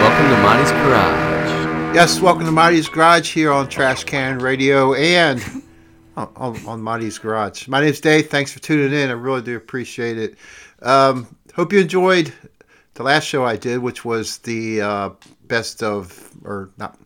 [0.00, 1.96] Welcome to Monty's Garage.
[1.96, 5.42] Yes, welcome to Marty's Garage here on Trash Can Radio and
[6.16, 7.66] on, on, Marty's Garage.
[7.66, 8.30] My name's Dave.
[8.30, 9.10] Thanks for tuning in.
[9.10, 10.36] I really do appreciate it.
[10.80, 11.26] Um,
[11.56, 12.32] hope you enjoyed
[12.94, 15.10] the last show I did, which was the uh,
[15.48, 16.96] best of, or not,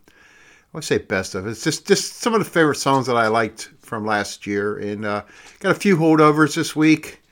[0.75, 1.47] I say best of.
[1.47, 5.07] It's just just some of the favorite songs that I liked from last year, and
[5.07, 5.23] uh,
[5.61, 7.23] got a few holdovers this week.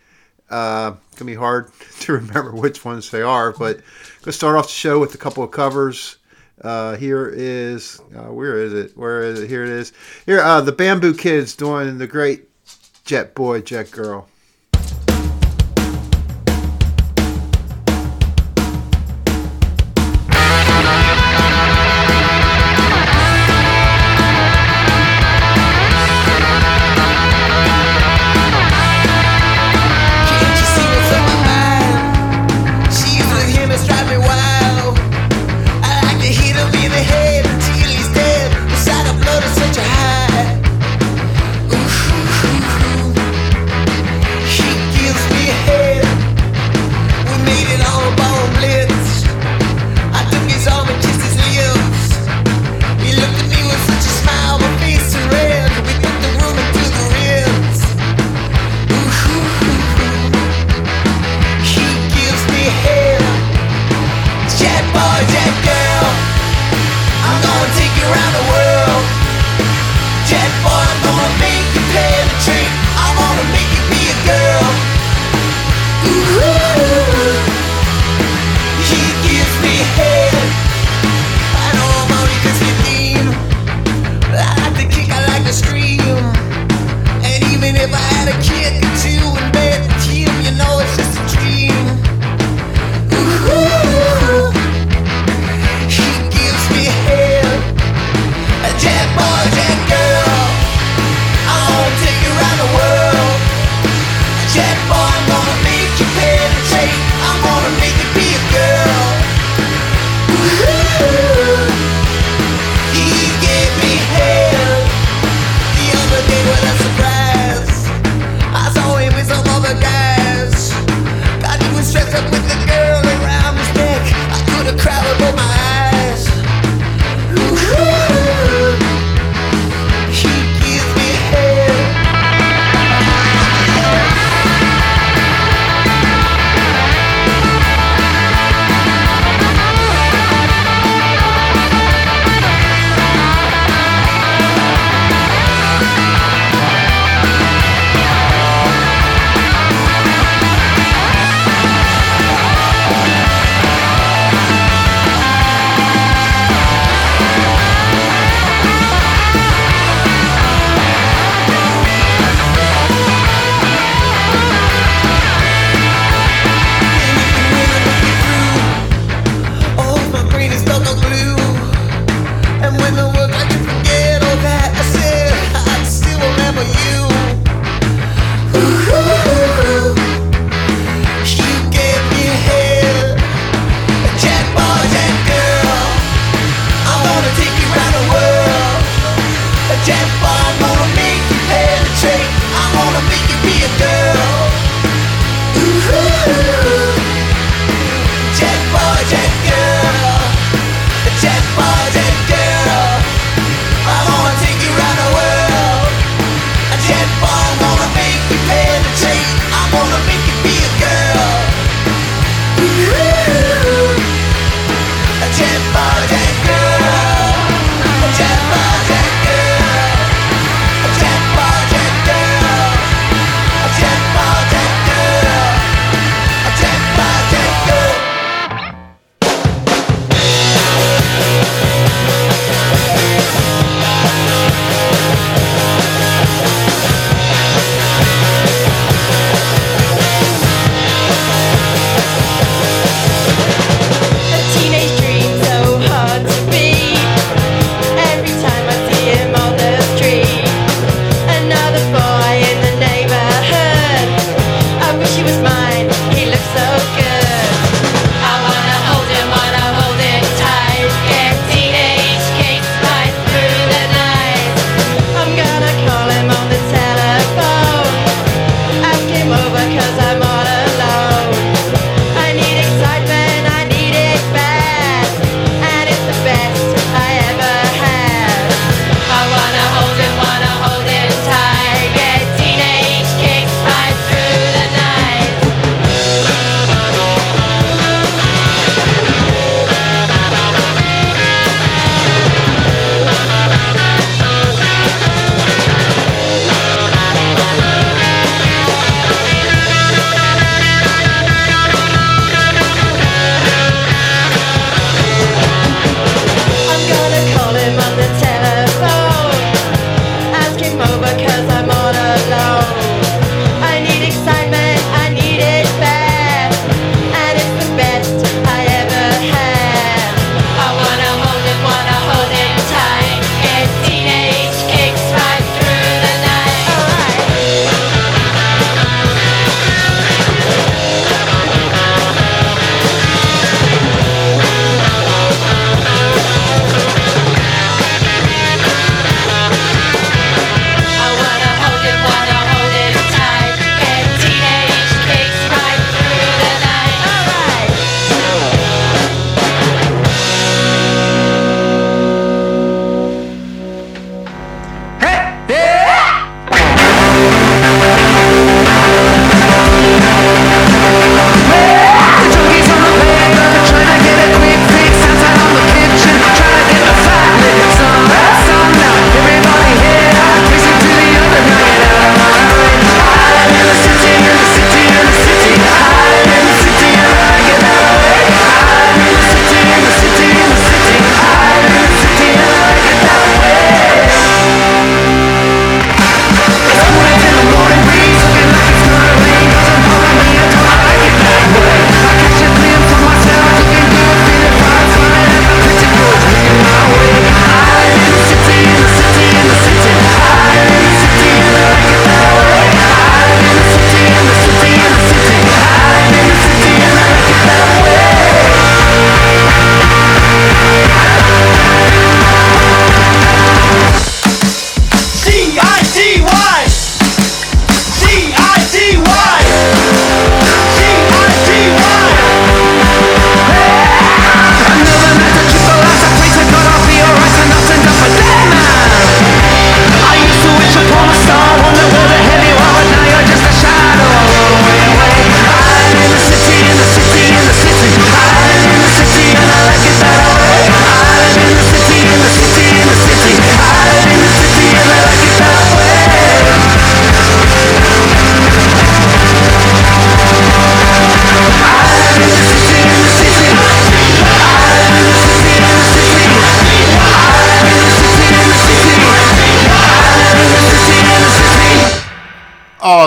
[0.54, 1.68] Uh, gonna be hard
[1.98, 3.80] to remember which ones they are, but
[4.22, 6.18] gonna start off the show with a couple of covers.
[6.60, 8.96] Uh, here is uh, where is it?
[8.96, 9.50] Where is it?
[9.50, 9.92] Here it is.
[10.26, 12.48] Here, uh, the Bamboo Kids doing the great
[13.04, 14.28] Jet Boy, Jet Girl.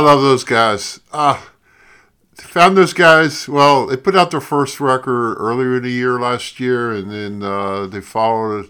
[0.08, 1.02] Love those guys.
[1.12, 1.42] Uh,
[2.36, 3.50] found those guys.
[3.50, 7.44] Well, they put out their first record earlier in the year last year, and then
[7.44, 8.70] uh, they followed.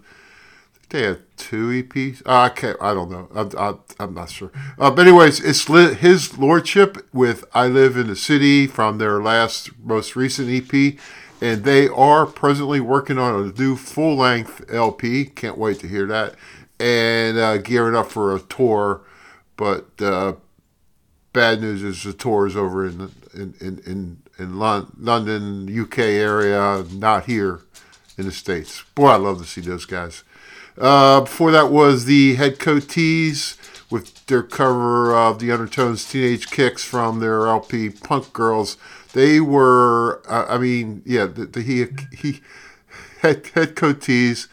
[0.89, 2.23] They had two EPs.
[2.25, 2.77] Uh, I can't.
[2.81, 3.29] I don't know.
[3.35, 4.51] I'm, I'm not sure.
[4.79, 9.21] Uh, but anyways, it's li- his lordship with "I Live in the City" from their
[9.21, 10.97] last, most recent EP,
[11.39, 15.25] and they are presently working on a new full length LP.
[15.25, 16.33] Can't wait to hear that,
[16.79, 19.01] and uh, gearing up for a tour.
[19.55, 20.33] But uh,
[21.37, 25.99] bad news is the tour is over in in in in, in Lon- London, UK
[25.99, 27.61] area, not here
[28.17, 28.83] in the states.
[28.95, 30.23] Boy, I love to see those guys.
[30.79, 33.55] Uh, before that was the Headcoatees
[33.91, 38.75] with their cover of the Undertones Teenage Kicks from their LP Punk Girls.
[39.13, 41.85] They were, uh, I mean, yeah, the, the he
[42.17, 42.41] he
[43.21, 44.47] Head Head Tees.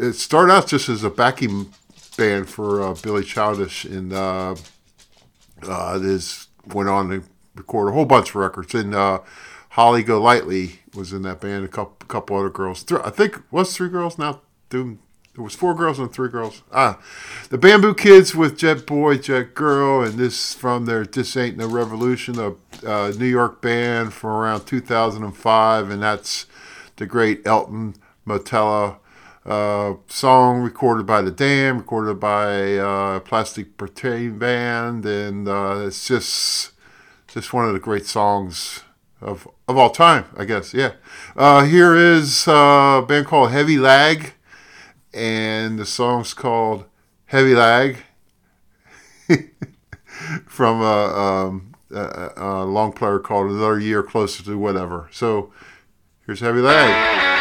[0.00, 1.74] It started out just as a backing
[2.16, 4.14] band for uh, Billy Childish, and
[5.62, 7.22] uh, this went on to
[7.54, 8.74] record a whole bunch of records.
[8.74, 9.20] And uh,
[9.70, 11.64] Holly Golightly was in that band.
[11.64, 12.82] A couple, couple other girls.
[12.82, 14.40] Th- I think was three girls now.
[14.70, 14.96] There
[15.36, 16.62] was four girls and three girls.
[16.72, 16.98] Ah,
[17.50, 21.68] the Bamboo Kids with Jet Boy, Jet Girl, and this from their "This Ain't No
[21.68, 22.54] Revolution," a
[22.86, 26.46] uh, New York band from around 2005, and that's
[26.96, 27.94] the great Elton
[28.24, 28.98] Motello.
[29.46, 36.06] Uh, song recorded by the Damned, recorded by uh, Plastic Bertrand Band, and uh, it's
[36.08, 36.72] just
[37.28, 38.82] just one of the great songs
[39.20, 40.74] of of all time, I guess.
[40.74, 40.94] Yeah.
[41.36, 44.32] Uh, here is uh, a band called Heavy Lag
[45.16, 46.84] and the song's called
[47.26, 47.96] Heavy Lag
[50.46, 55.08] from a, um, a, a, long player called Another Year Closer to Whatever.
[55.10, 55.52] So
[56.26, 57.35] here's Heavy Lag.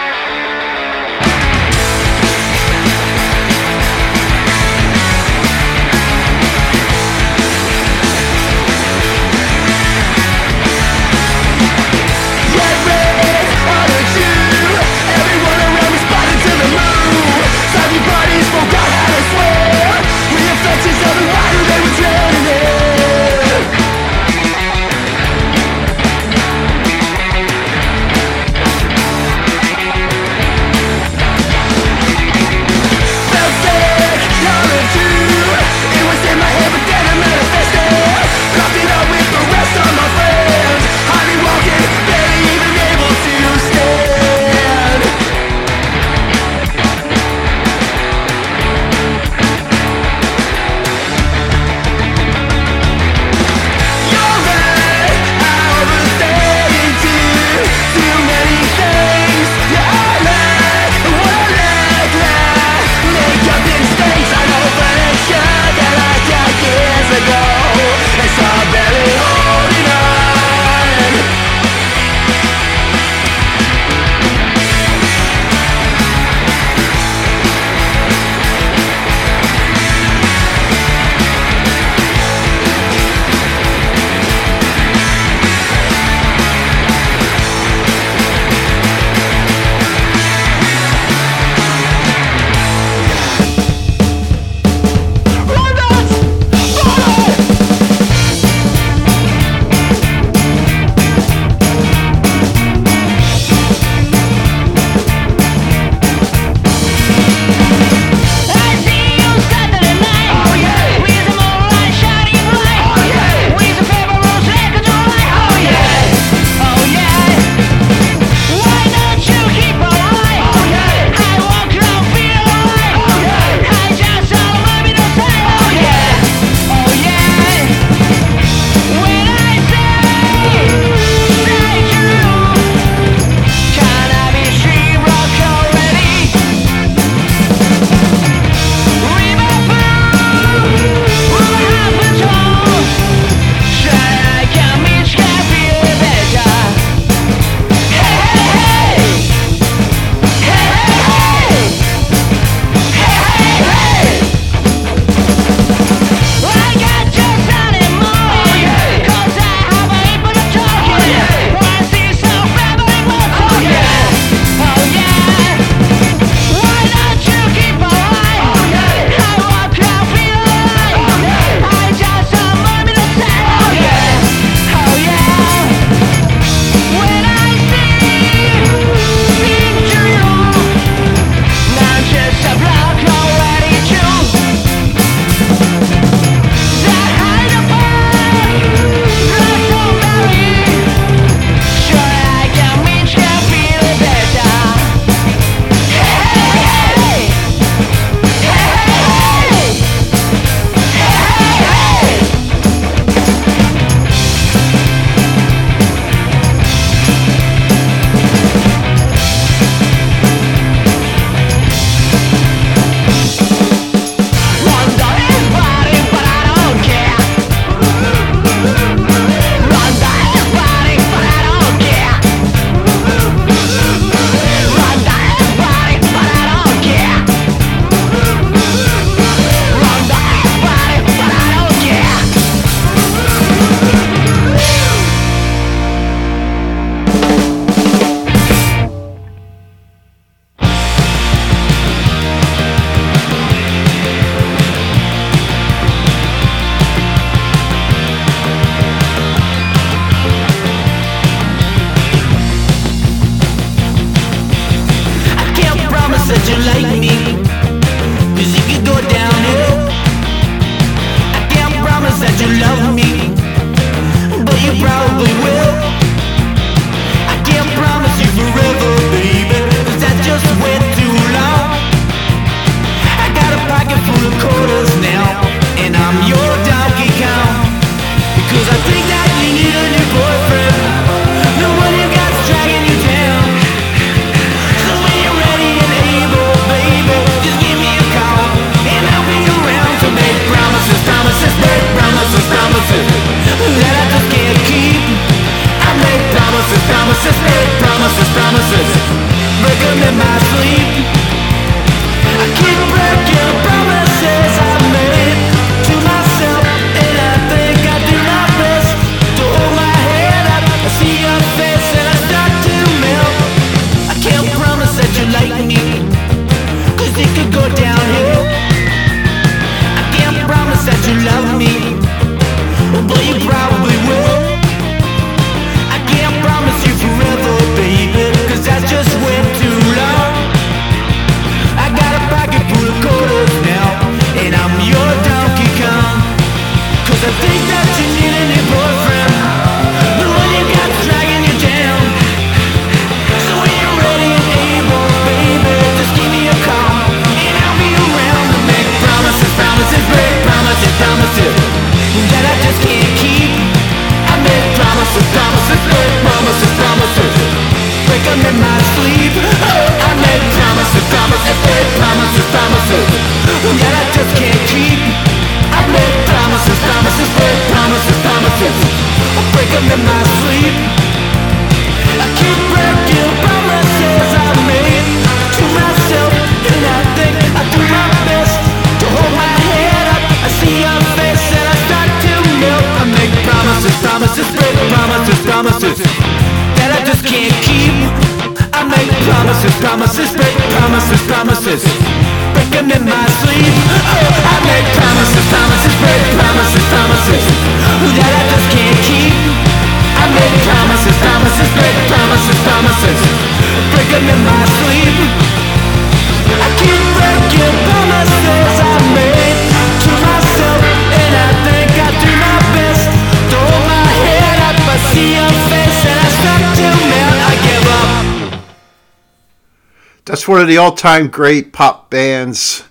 [420.48, 422.84] One of the all-time great pop bands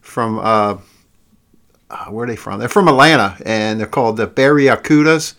[0.00, 0.78] from uh,
[1.90, 2.60] uh, where are they from?
[2.60, 5.34] They're from Atlanta, and they're called the Barreracudas.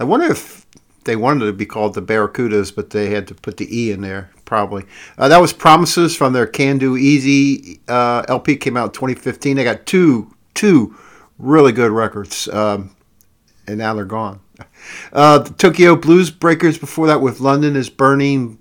[0.00, 0.66] I wonder if
[1.04, 4.00] they wanted to be called the Barracudas, but they had to put the E in
[4.00, 4.84] there, probably.
[5.16, 9.56] Uh, that was Promises from their Can Do Easy uh, LP, came out in 2015.
[9.56, 10.96] They got two, two
[11.38, 12.96] really good records, um,
[13.68, 14.40] and now they're gone.
[15.12, 18.60] Uh, the Tokyo Blues Breakers before that with London is Burning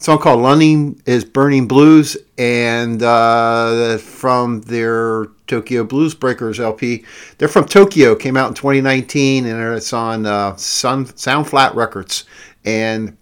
[0.00, 7.04] song called London is Burning Blues, and uh, from their Tokyo Blues Breakers LP.
[7.36, 12.24] They're from Tokyo, came out in 2019, and it's on uh, Sun, Sound Flat Records.
[12.64, 13.18] And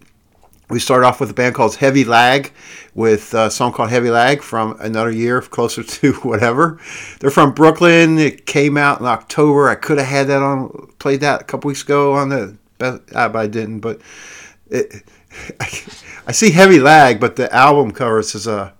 [0.71, 2.53] we start off with a band called Heavy Lag,
[2.95, 6.79] with a song called Heavy Lag from another year, closer to whatever.
[7.19, 8.19] They're from Brooklyn.
[8.19, 9.69] It came out in October.
[9.69, 13.03] I could have had that on, played that a couple weeks ago on the, but
[13.17, 13.81] I didn't.
[13.81, 14.01] But
[14.71, 15.03] it,
[16.27, 18.74] I see heavy lag, but the album cover says a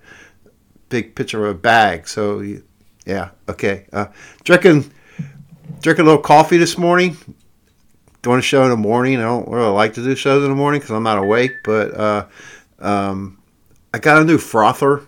[0.89, 2.09] big picture of a bag.
[2.09, 2.45] So,
[3.07, 3.87] yeah, okay.
[3.93, 4.07] Uh,
[4.45, 4.91] drinking,
[5.81, 7.17] drinking a little coffee this morning.
[8.23, 9.19] Doing a show in the morning.
[9.19, 11.53] I don't really like to do shows in the morning because I'm not awake.
[11.65, 12.27] But uh,
[12.81, 13.39] um,
[13.95, 15.07] I got a new frother,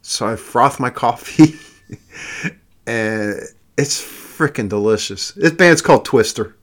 [0.00, 1.56] so I froth my coffee,
[2.86, 3.40] and
[3.76, 5.32] it's freaking delicious.
[5.32, 6.56] This band's called Twister.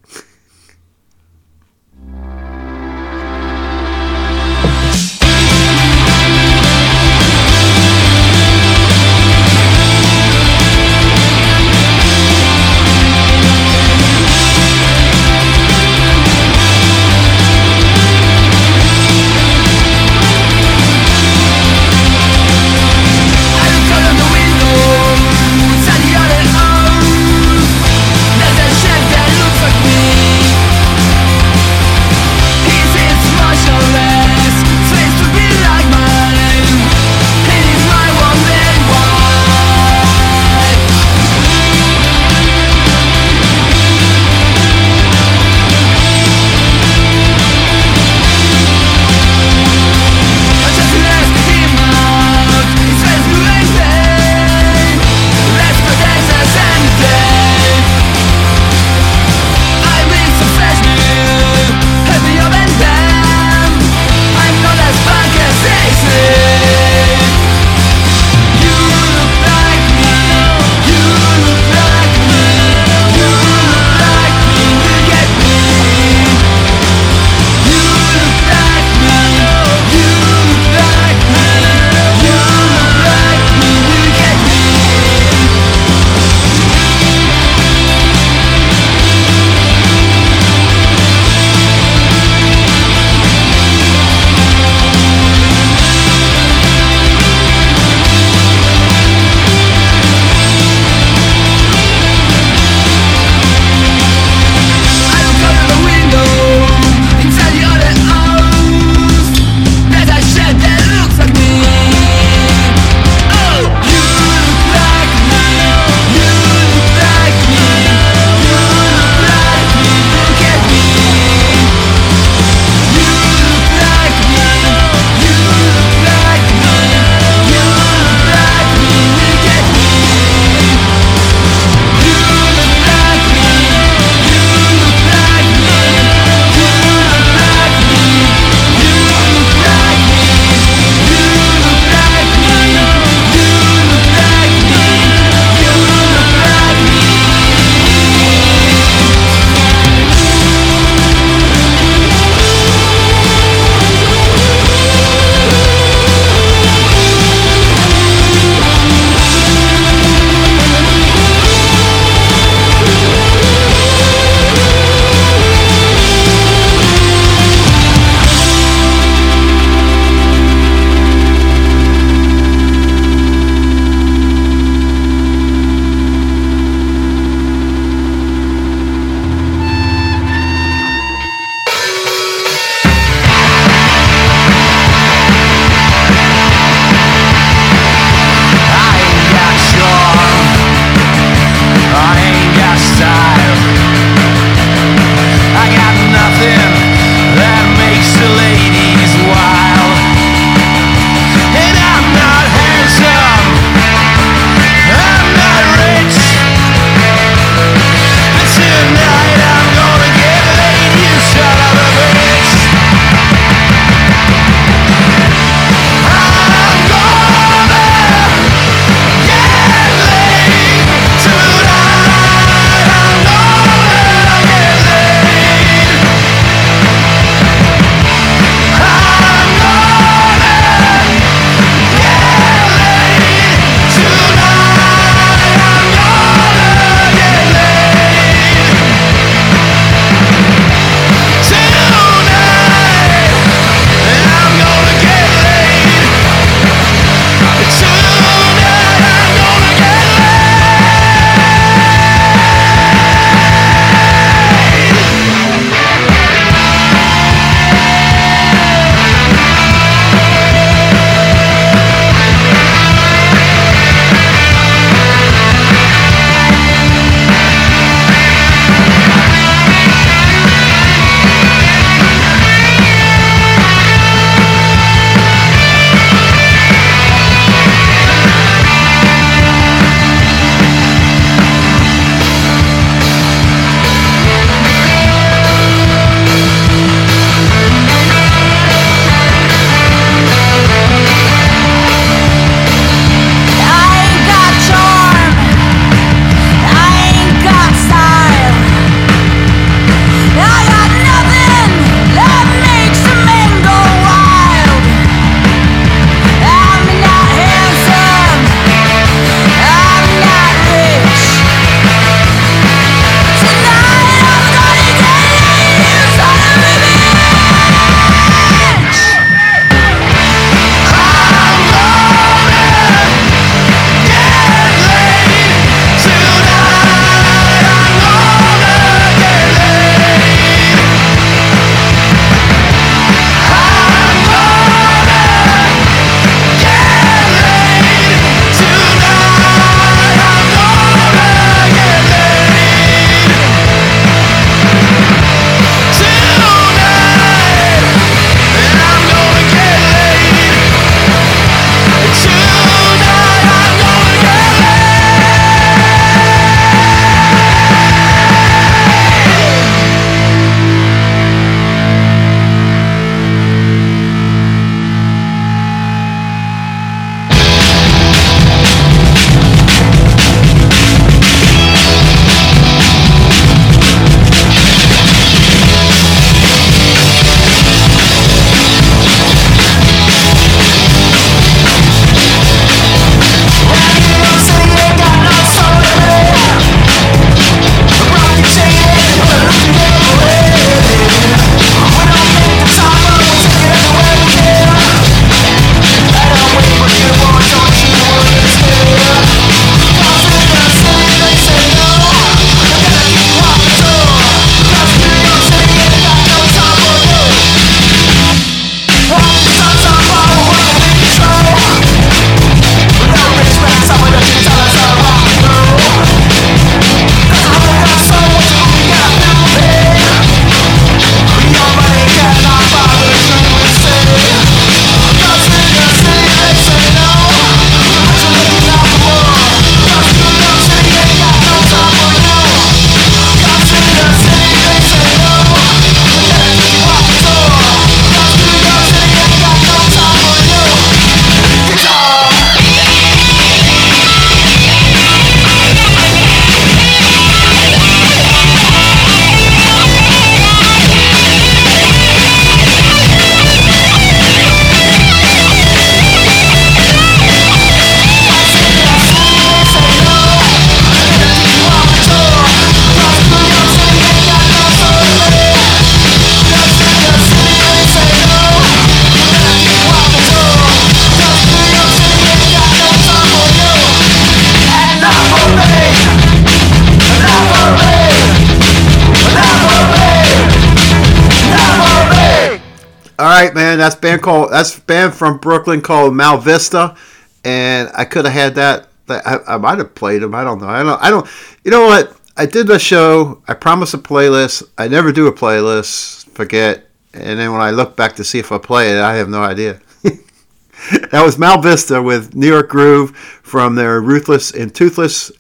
[484.20, 484.52] Band called.
[484.52, 486.96] That's a band from Brooklyn called Mal Vista,
[487.44, 488.88] and I could have had that.
[489.10, 490.36] I, I might have played them.
[490.36, 490.68] I don't know.
[490.68, 491.02] I don't.
[491.02, 491.28] I don't.
[491.64, 492.16] You know what?
[492.38, 493.42] I did the show.
[493.48, 494.64] I promised a playlist.
[494.78, 496.30] I never do a playlist.
[496.30, 496.86] Forget.
[497.14, 499.42] And then when I look back to see if I play it, I have no
[499.42, 499.82] idea.
[500.04, 505.32] that was Mal Vista with New York Groove from their Ruthless and Toothless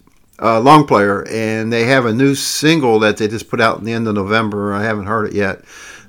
[0.41, 3.83] uh, long player, and they have a new single that they just put out in
[3.83, 4.73] the end of November.
[4.73, 5.63] I haven't heard it yet.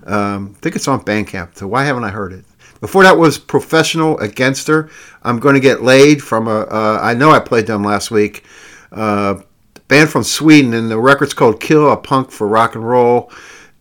[0.05, 1.57] Um, I think it's on Bandcamp.
[1.57, 2.45] So why haven't I heard it?
[2.81, 4.91] Before that was Professional Againster.
[5.23, 6.61] I'm going to get laid from a.
[6.61, 8.45] Uh, I know I played them last week.
[8.91, 9.43] Uh,
[9.89, 13.31] band from Sweden, and the record's called Kill a Punk for Rock and Roll.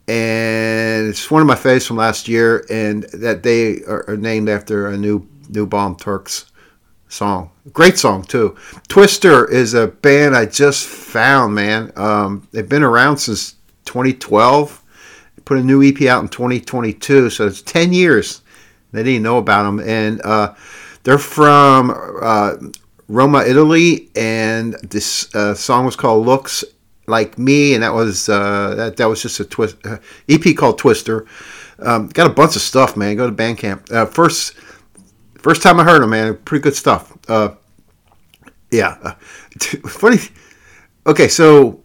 [0.07, 4.87] And it's one of my faves from last year, and that they are, named after
[4.87, 6.51] a new new Bomb Turks
[7.07, 7.51] song.
[7.71, 8.57] Great song too.
[8.87, 11.93] Twister is a band I just found, man.
[11.95, 13.53] Um, they've been around since
[13.85, 14.83] 2012.
[15.35, 18.41] They put a new EP out in 2022, so it's 10 years.
[18.91, 20.55] They didn't know about them, and uh,
[21.03, 22.53] they're from uh,
[23.07, 26.63] Roma, Italy, and this uh, song was called "Looks
[27.07, 29.97] Like Me," and that was uh, that that was just a twist uh,
[30.27, 31.27] EP called Twister.
[31.79, 33.15] Um, got a bunch of stuff, man.
[33.15, 33.91] Go to Bandcamp.
[33.91, 34.55] Uh, first
[35.39, 37.17] First time I heard them, man, pretty good stuff.
[38.71, 38.95] Yeah,
[39.87, 40.17] funny.
[41.07, 41.81] Okay, so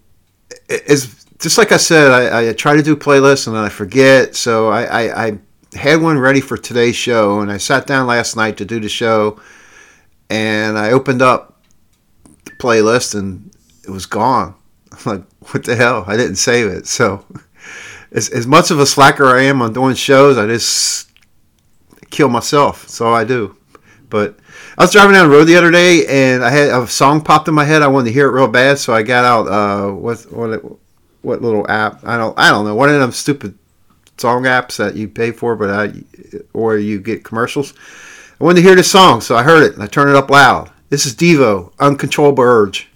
[0.68, 4.34] it's just like I said, I, I, try to do playlists and then I forget.
[4.34, 5.38] So I, I, I,
[5.74, 8.88] had one ready for today's show, and I sat down last night to do the
[8.88, 9.40] show,
[10.30, 11.62] and I opened up
[12.44, 14.54] the playlist and it was gone.
[14.92, 16.04] I'm like, what the hell?
[16.06, 16.86] I didn't save it.
[16.86, 17.24] So
[18.12, 21.10] as, as much of a slacker I am on doing shows, I just
[22.10, 22.82] kill myself.
[22.82, 23.56] That's all I do.
[24.08, 24.38] But
[24.78, 27.48] I was driving down the road the other day, and I had a song popped
[27.48, 27.82] in my head.
[27.82, 30.62] I wanted to hear it real bad, so I got out uh, what what
[31.22, 32.04] what little app?
[32.04, 32.74] I don't I don't know.
[32.76, 33.58] One of them stupid
[34.16, 35.92] song apps that you pay for, but I
[36.52, 37.74] or you get commercials.
[38.40, 40.30] I wanted to hear this song, so I heard it and I turned it up
[40.30, 40.70] loud.
[40.90, 42.88] This is Devo, Uncontrollable Urge.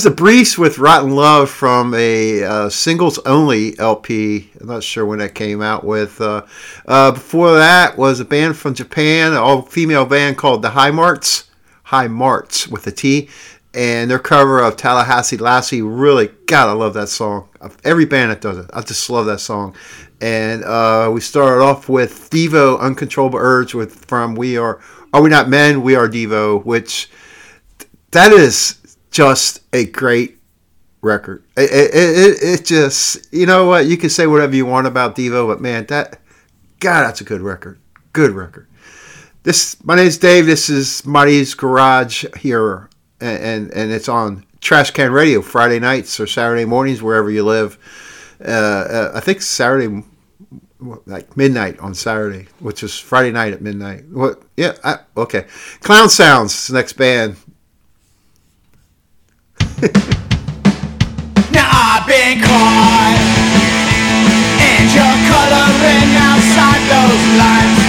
[0.00, 4.50] Was the Briefs with Rotten Love from a uh, singles only LP.
[4.58, 6.18] I'm not sure when that came out with.
[6.22, 6.46] Uh,
[6.86, 10.90] uh, before that was a band from Japan, an all female band called the High
[10.90, 11.50] Marts.
[11.82, 13.28] High Marts with a T.
[13.74, 17.50] And their cover of Tallahassee Lassie, really, God, I love that song.
[17.84, 19.76] Every band that does it, I just love that song.
[20.22, 24.80] And uh, we started off with Devo, Uncontrollable Urge, with from We Are
[25.12, 25.82] Are We Not Men?
[25.82, 27.10] We Are Devo, which
[28.12, 28.78] that is
[29.10, 30.38] just a great
[31.02, 31.44] record.
[31.56, 35.16] It, it, it, it, just, you know what, you can say whatever you want about
[35.16, 36.20] Devo, but man, that,
[36.78, 37.78] God, that's a good record.
[38.12, 38.66] Good record.
[39.42, 40.44] This, my is Dave.
[40.44, 42.90] This is Marty's Garage here,
[43.20, 47.44] and, and, and it's on Trash Can Radio Friday nights or Saturday mornings, wherever you
[47.44, 47.78] live.
[48.44, 50.02] Uh, uh, I think Saturday,
[51.06, 54.04] like midnight on Saturday, which is Friday night at midnight.
[54.08, 54.42] What?
[54.56, 54.76] Yeah.
[54.84, 55.46] I, okay.
[55.80, 57.36] Clown Sounds, next band.
[61.56, 63.16] Now I've been caught
[64.60, 67.80] And you're coloring outside those lines.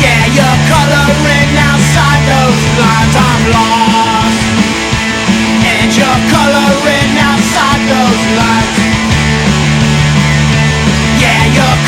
[0.00, 3.12] Yeah, you're coloring outside those lines.
[3.20, 4.48] I'm lost
[5.60, 8.80] And you're coloring outside those lines.
[11.20, 11.78] Yeah, you're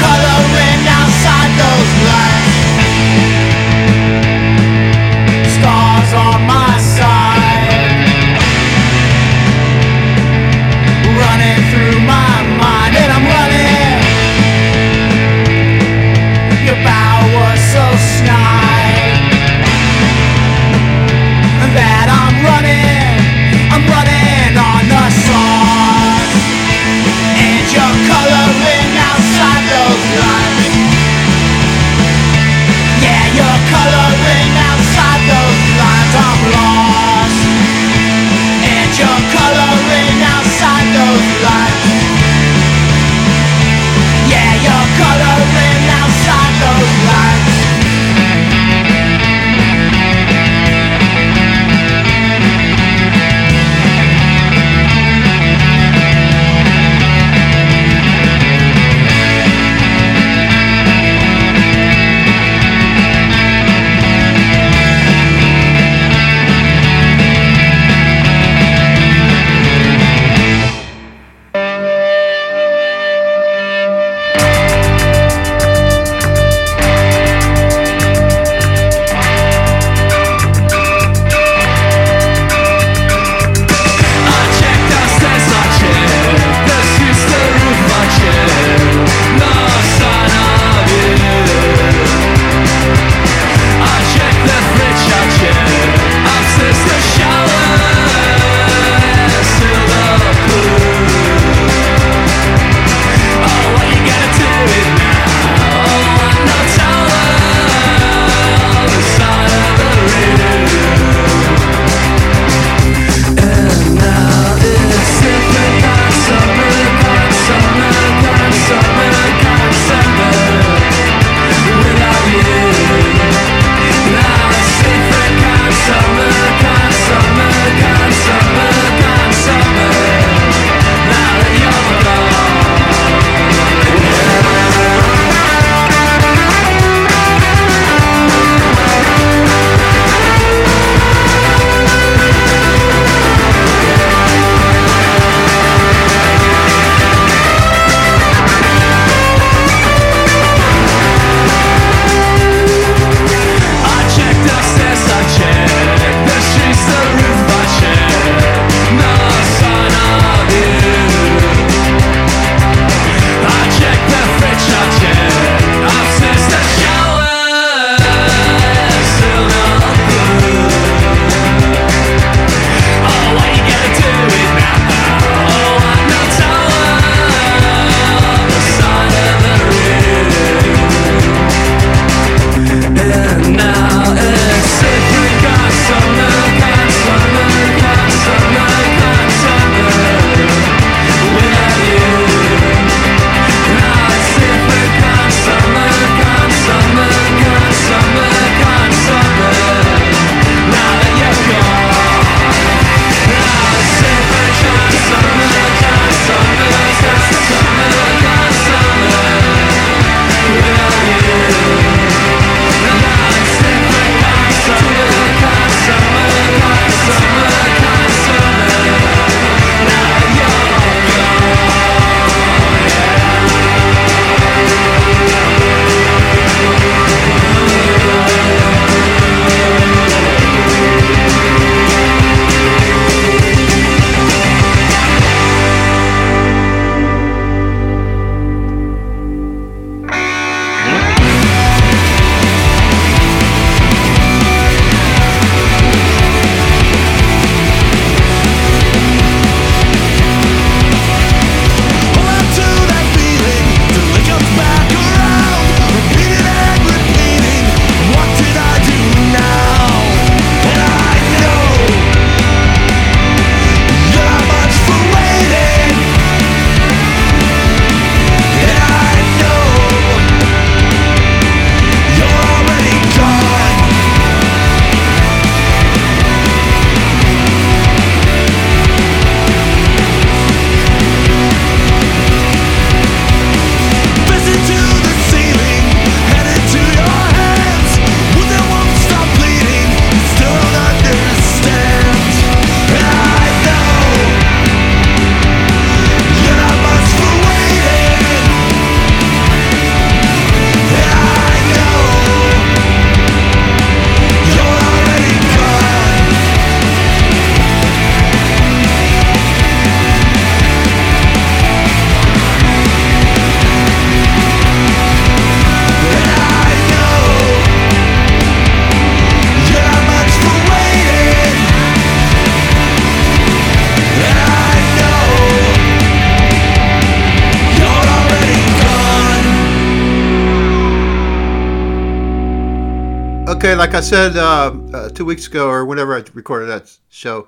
[334.03, 337.47] said uh, uh, two weeks ago, or whenever I recorded that show,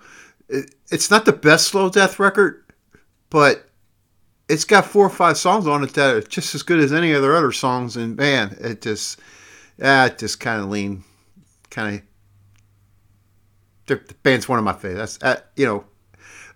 [0.48, 2.62] it, it's not the best slow death record,
[3.28, 3.68] but
[4.48, 7.11] it's got four or five songs on it that are just as good as any
[7.12, 7.96] of their other songs.
[7.96, 9.18] And man, it just,
[9.82, 11.02] ah, it just kind of lean,
[11.70, 12.02] kind of.
[13.86, 15.18] The band's one of my favorites.
[15.18, 15.84] That's you know,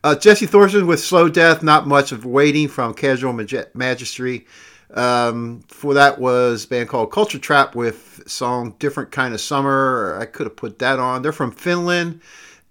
[0.05, 1.65] uh, Jesse Thorson with Slow Death.
[1.65, 4.47] Not much of waiting from Casual Maj- Magistry.
[4.95, 10.17] Um, for that was band called Culture Trap with song Different Kind of Summer.
[10.21, 11.23] I could have put that on.
[11.23, 12.21] They're from Finland.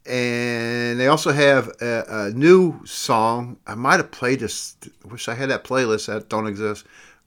[0.05, 3.57] And they also have a, a new song.
[3.67, 4.77] I might have played this.
[5.03, 6.85] Wish I had that playlist that don't exist.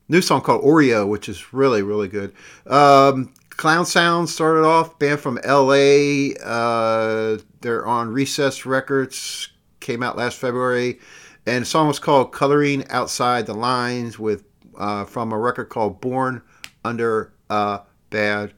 [0.08, 2.32] New song called Oreo, which is really, really good.
[2.66, 6.32] Um, Clown Sound started off, band from LA.
[6.42, 9.50] Uh, they're on Recess Records,
[9.80, 10.98] came out last February.
[11.46, 14.44] And the song was called Coloring Outside the Lines with
[14.78, 16.40] uh, from a record called Born
[16.84, 18.52] Under a Bad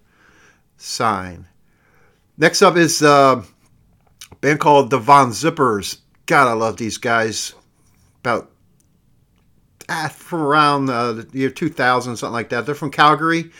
[0.76, 1.46] Sign.
[2.36, 3.42] Next up is uh,
[4.30, 5.98] a band called the Von Zippers.
[6.26, 7.54] God, I love these guys.
[8.20, 8.50] About
[9.88, 12.66] ah, from around uh, the year 2000, something like that.
[12.66, 13.50] They're from Calgary,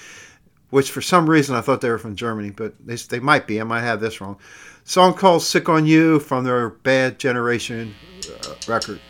[0.71, 3.61] which for some reason I thought they were from Germany, but they, they might be.
[3.61, 4.39] I might have this wrong.
[4.85, 7.95] Song called Sick on You from their Bad Generation
[8.45, 9.01] uh, record.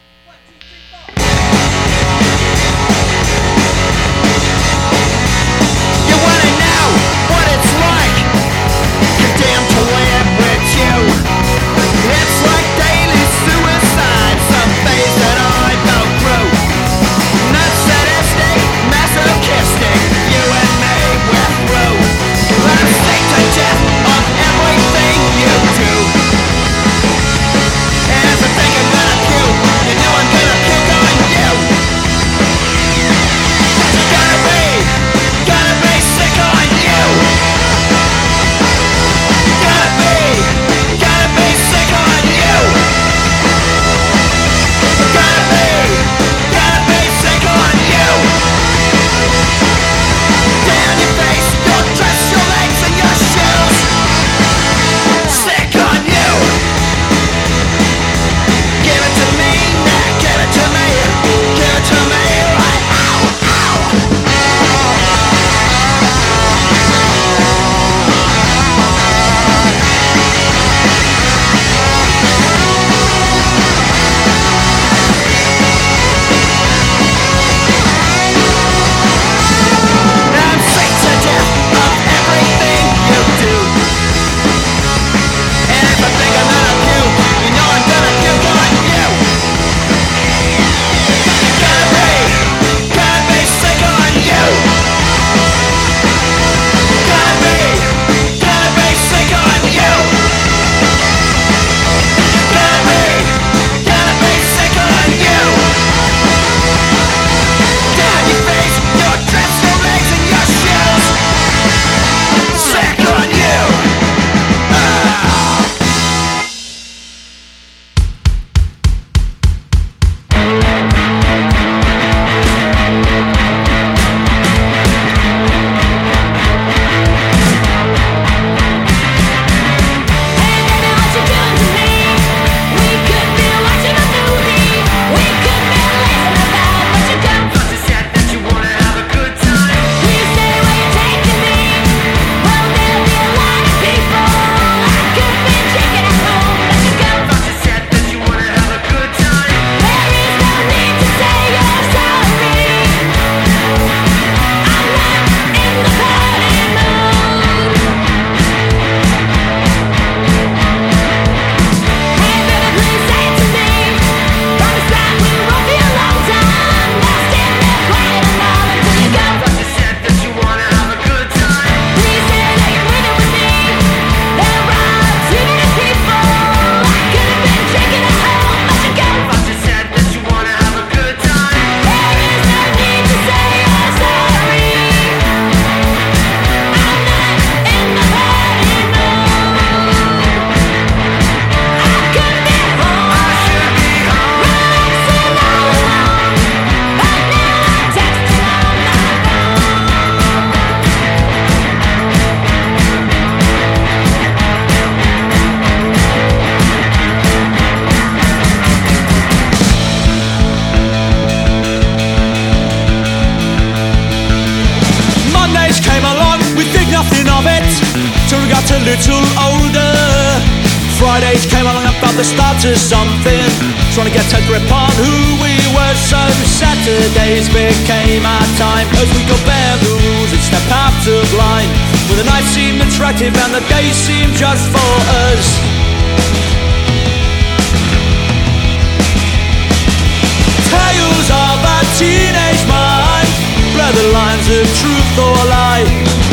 [243.92, 245.84] The lines of truth or lie.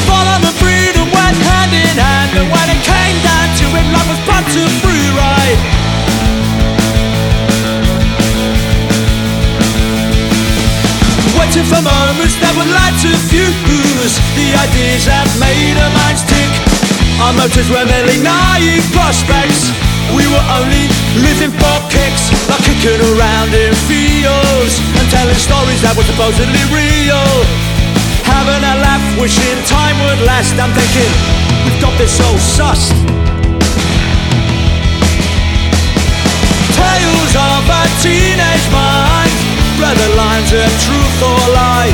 [0.07, 4.07] Follow the freedom went hand in hand, and when it came down to it, life
[4.07, 5.59] was but a free ride.
[11.35, 16.51] Waiting for moments that would light to fuse the ideas that made our minds tick.
[17.19, 19.88] Our motives were merely naive prospects.
[20.15, 20.85] We were only
[21.21, 27.29] living for kicks, like kicking around in fields and telling stories that were supposedly real.
[28.25, 30.53] Having a laugh, wishing time would last.
[30.57, 31.13] I'm thinking,
[31.65, 32.93] we've got this all sussed.
[36.73, 39.19] Tales of a teenage mind
[39.79, 41.91] the lines of truth or lie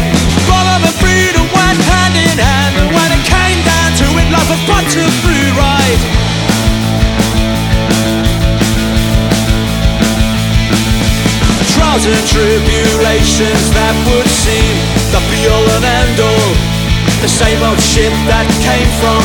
[0.49, 4.49] Follow and freedom went hand in hand And when it came down to it Life
[4.49, 6.24] was but a free ride
[11.75, 14.75] Trials and tribulations that would seem
[15.11, 16.51] The be-all and end-all
[17.19, 19.23] The same old shit that came from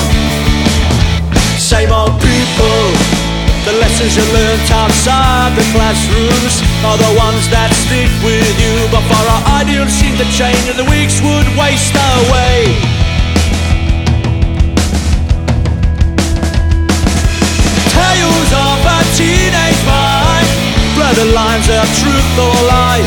[1.57, 3.21] Same old people
[3.67, 8.89] the lessons you learned outside the classrooms are the ones that stick with you.
[8.89, 12.73] But for our ideals seem to change and the weeks would waste away.
[17.93, 20.20] Tales of a teenage mind
[21.01, 23.01] blur the lines of truth or lie.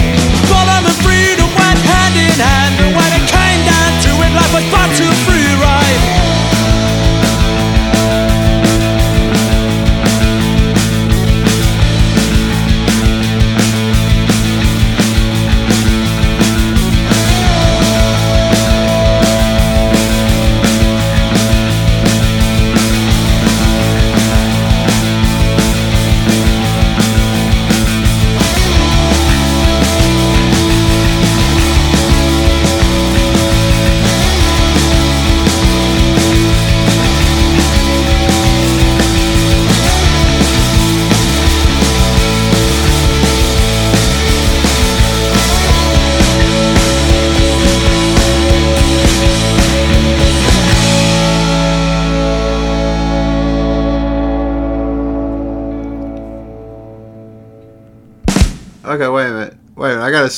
[0.49, 4.53] Follow and freedom went hand in hand, and when it came down to it, life
[4.53, 6.32] was but a free ride.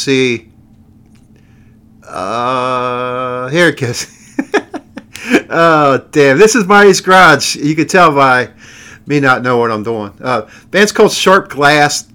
[0.06, 0.52] See.
[2.08, 4.06] Uh, here it goes.
[5.50, 6.38] oh damn!
[6.38, 7.56] This is Marty's Garage.
[7.56, 8.52] You can tell by
[9.08, 10.14] me not know what I'm doing.
[10.22, 12.08] Uh, band's called Sharp Glass.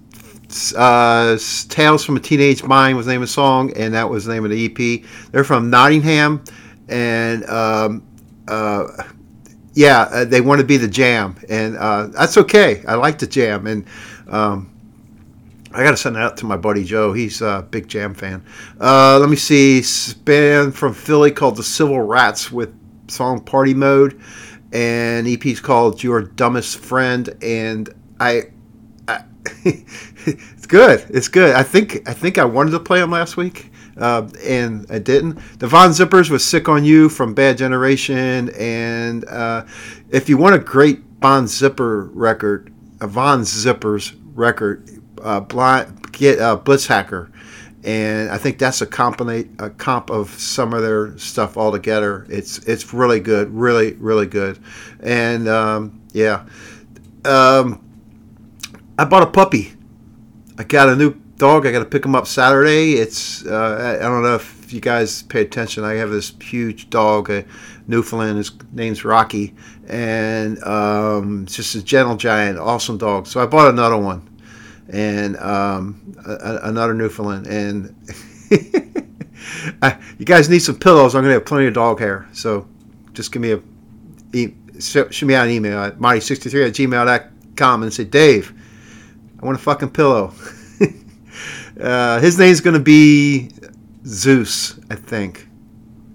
[0.76, 1.36] Uh,
[1.68, 4.34] Tales from a Teenage Mind was the name of the song, and that was the
[4.34, 5.04] name of the EP.
[5.32, 6.44] They're from Nottingham,
[6.88, 8.04] and um,
[8.46, 8.86] uh,
[9.74, 12.84] yeah, uh, they want to be the Jam, and uh, that's okay.
[12.86, 13.84] I like the Jam, and
[14.28, 14.69] um,
[15.72, 17.12] I got to send that out to my buddy Joe.
[17.12, 18.44] He's a big Jam fan.
[18.80, 19.82] Uh, let me see.
[20.24, 22.74] Band from Philly called the Civil Rats with
[23.08, 24.20] song Party Mode,
[24.72, 27.28] and EP's called Your Dumbest Friend.
[27.40, 28.50] And I,
[29.06, 29.22] I
[29.64, 31.06] it's good.
[31.10, 31.54] It's good.
[31.54, 35.38] I think I think I wanted to play them last week, uh, and I didn't.
[35.60, 39.64] The Von Zippers was "Sick on You" from Bad Generation, and uh,
[40.10, 44.88] if you want a great Von Zipper record, a Von Zippers record,
[45.22, 47.30] uh, blind, get uh, Blitzhacker,
[47.84, 52.26] and I think that's a a comp of some of their stuff all together.
[52.28, 54.58] It's it's really good, really really good,
[55.00, 56.46] and um, yeah,
[57.24, 57.82] um,
[58.98, 59.74] I bought a puppy.
[60.58, 61.66] I got a new dog.
[61.66, 62.94] I got to pick him up Saturday.
[62.94, 65.84] It's uh, I don't know if you guys pay attention.
[65.84, 67.44] I have this huge dog, a
[67.88, 68.36] Newfoundland.
[68.36, 69.54] His name's Rocky,
[69.88, 73.26] and um, just a gentle giant, awesome dog.
[73.26, 74.29] So I bought another one
[74.92, 77.46] and um, a, another Newfoundland.
[77.46, 77.94] And
[79.82, 81.14] I, you guys need some pillows.
[81.14, 82.28] I'm going to have plenty of dog hair.
[82.32, 82.66] So
[83.12, 83.62] just give me a
[84.32, 88.54] e- shoot me out an email at marty63 at gmail.com and say, Dave,
[89.40, 90.32] I want a fucking pillow.
[91.80, 93.50] uh, his name's going to be
[94.04, 95.46] Zeus, I think.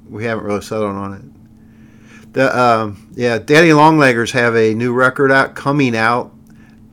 [0.10, 2.34] We haven't really settled on it.
[2.34, 6.35] The um, yeah, Daddy Longleggers have a new record out coming out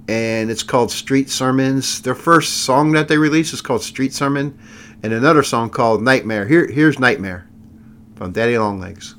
[0.08, 2.02] and it's called Street Sermons.
[2.02, 4.58] Their first song that they released is called Street Sermon,
[5.02, 6.46] and another song called Nightmare.
[6.46, 7.48] Here, here's Nightmare
[8.16, 9.14] from Daddy Longlegs.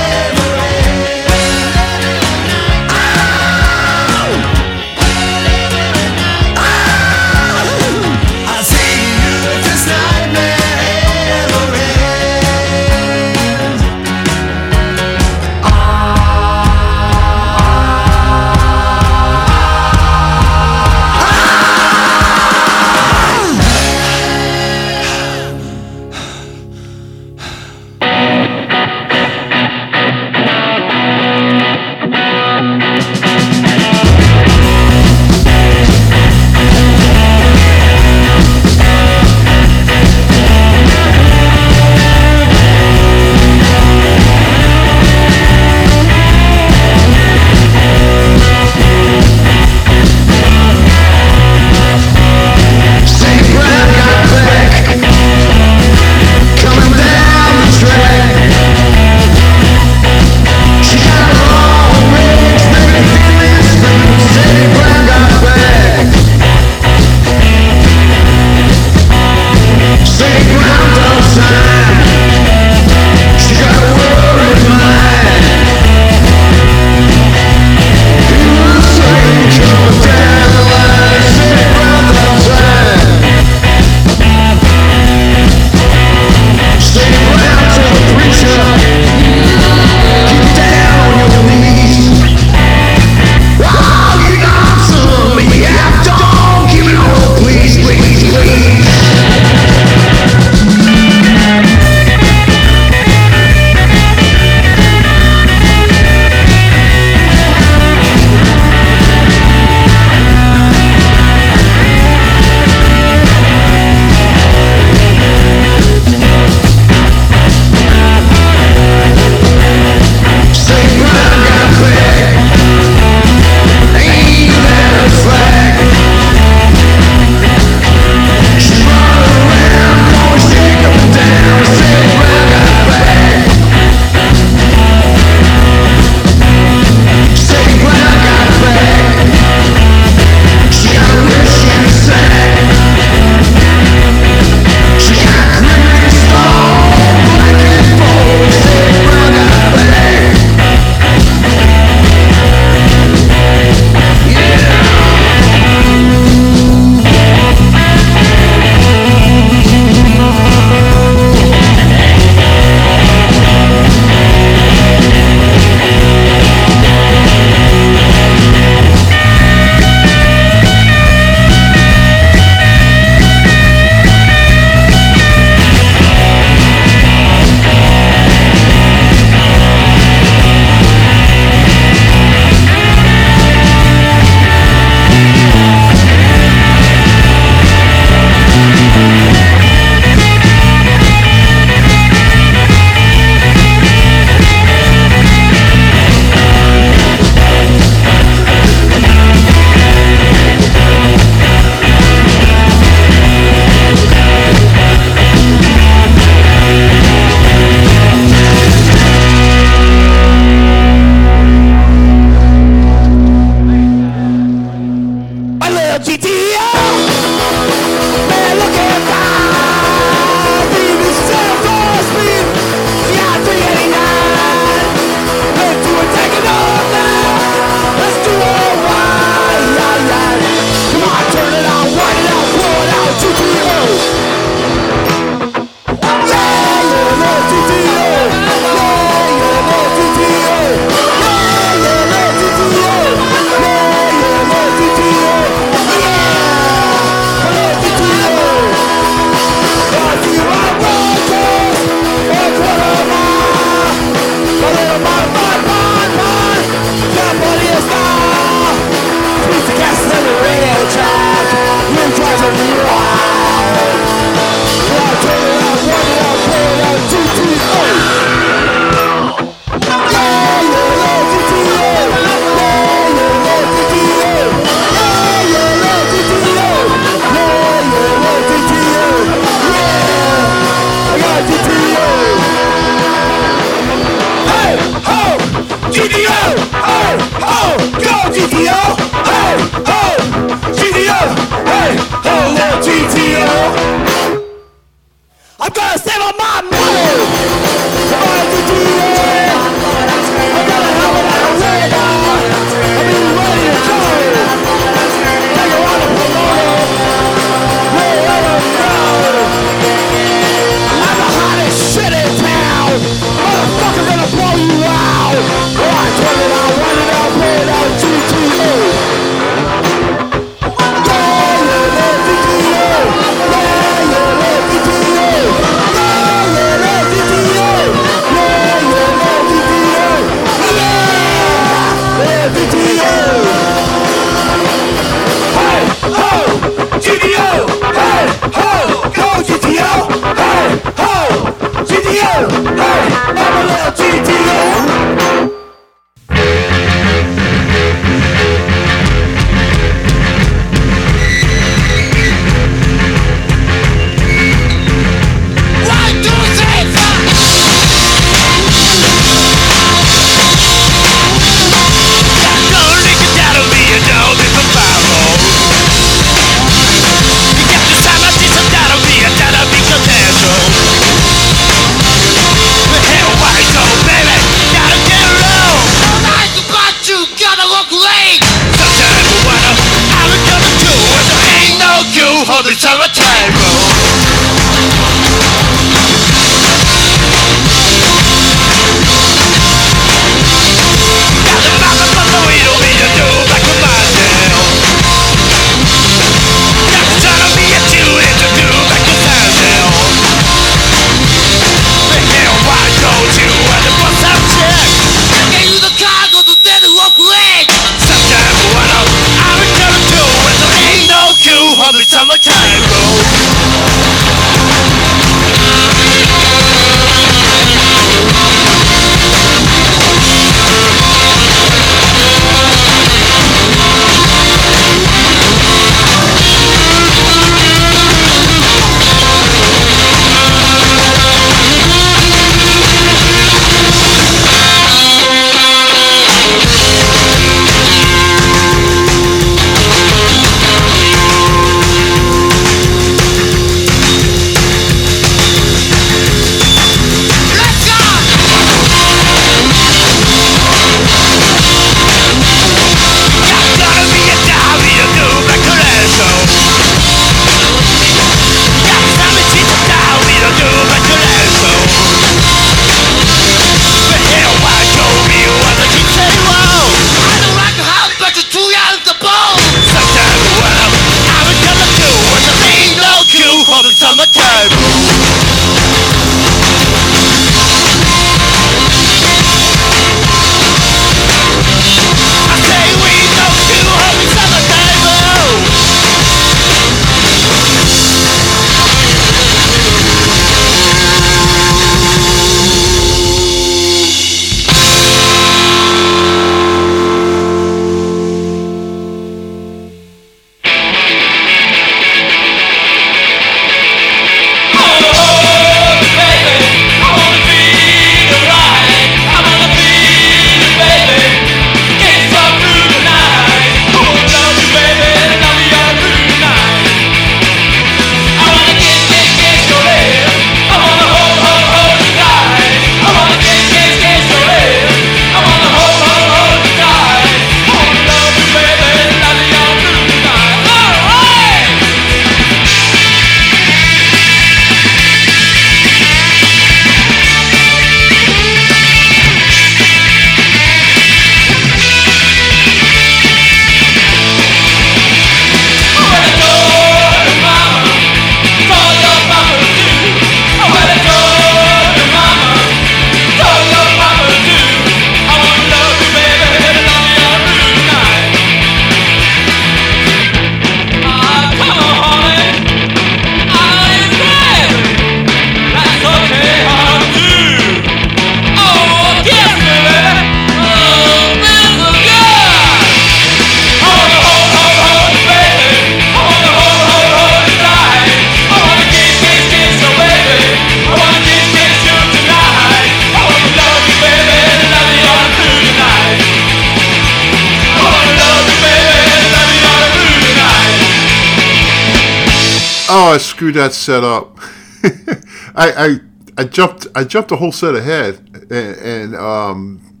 [593.44, 594.38] I screwed that set up.
[595.54, 596.00] I, I
[596.38, 598.18] I jumped I jumped a whole set ahead,
[598.50, 600.00] and, and um,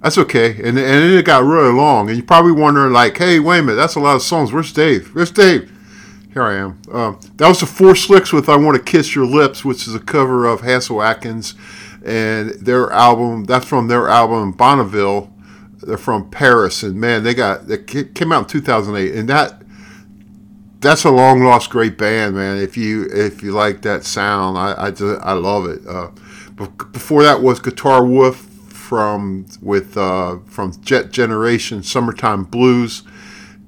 [0.00, 0.50] that's okay.
[0.50, 3.76] And and it got really long, and you're probably wondering like, hey, wait a minute,
[3.76, 4.52] that's a lot of songs.
[4.52, 5.12] Where's Dave?
[5.12, 5.70] Where's Dave?
[6.32, 6.80] Here I am.
[6.92, 9.94] Um, that was the Four Slicks with "I Want to Kiss Your Lips," which is
[9.96, 11.56] a cover of Hasil Adkins,
[12.04, 13.44] and their album.
[13.44, 15.32] That's from their album Bonneville.
[15.82, 19.62] They're from Paris, and man, they got they came out in 2008, and that
[20.82, 22.58] that's a long lost great band, man.
[22.58, 25.86] If you if you like that sound, I I, just, I love it.
[25.86, 26.10] Uh,
[26.92, 33.04] before that was Guitar Wolf from with uh, from Jet Generation, Summertime Blues,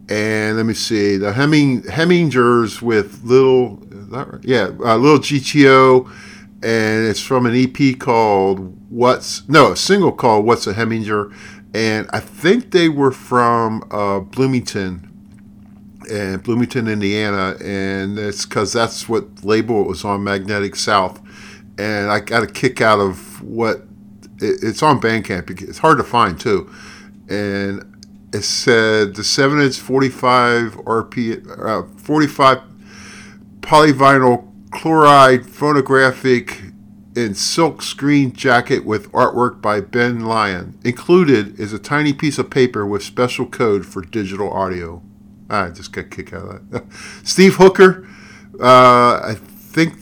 [0.09, 3.77] and let me see the Hemming Hemmingers with little
[4.09, 4.43] right?
[4.43, 6.11] yeah uh, little GTO,
[6.62, 11.33] and it's from an EP called What's no a single called What's a Heminger,
[11.72, 15.13] and I think they were from uh, Bloomington
[16.11, 21.21] and Bloomington, Indiana, and it's because that's what label it was on Magnetic South,
[21.79, 23.79] and I got a kick out of what
[24.41, 25.51] it, it's on Bandcamp.
[25.63, 26.71] It's hard to find too,
[27.29, 27.91] and
[28.33, 32.63] it said the seven inch forty five RP uh, forty five
[33.61, 36.61] polyvinyl chloride phonographic
[37.17, 40.79] in silk screen jacket with artwork by Ben Lyon.
[40.85, 45.01] Included is a tiny piece of paper with special code for digital audio.
[45.49, 46.84] I just got a kick out of that.
[47.25, 48.07] Steve Hooker,
[48.61, 49.95] uh, I think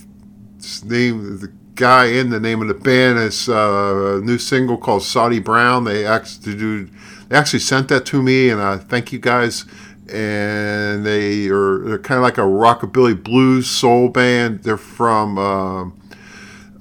[0.56, 4.76] his name, the guy in the name of the band is uh, a new single
[4.76, 5.84] called Saudi Brown.
[5.84, 6.88] They actually do,
[7.28, 9.64] they actually sent that to me, and I thank you guys.
[10.12, 14.62] And they are they're kind of like a rockabilly blues soul band.
[14.62, 16.02] They're from um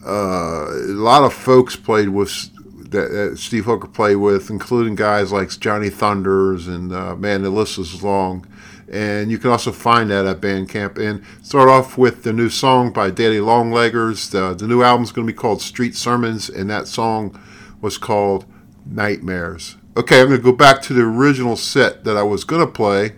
[0.05, 2.49] uh, a lot of folks played with
[2.91, 7.77] that, Steve Hooker played with, including guys like Johnny Thunders and uh, man, the list
[7.77, 8.45] is long.
[8.91, 10.97] And you can also find that at Bandcamp.
[10.97, 14.29] And start off with the new song by Daddy Long Legs.
[14.29, 17.39] The, the new is going to be called Street Sermons, and that song
[17.79, 18.45] was called
[18.85, 19.77] Nightmares.
[19.95, 22.71] Okay, I'm going to go back to the original set that I was going to
[22.71, 23.15] play,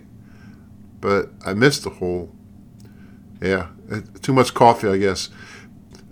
[1.00, 2.30] but I missed the whole.
[3.42, 5.28] Yeah, uh, too much coffee, I guess.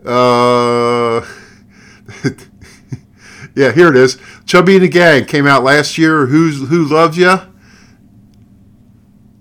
[0.04, 1.24] Uh,
[3.54, 4.18] yeah, here it is.
[4.46, 6.26] Chubby and the Gang came out last year.
[6.26, 7.46] Who's Who Loves Ya?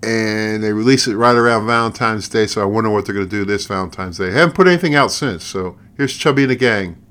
[0.02, 3.30] And they released it right around Valentine's Day, so I wonder what they're going to
[3.30, 4.30] do this Valentine's Day.
[4.32, 7.01] haven't put anything out since, so here's Chubby and the Gang.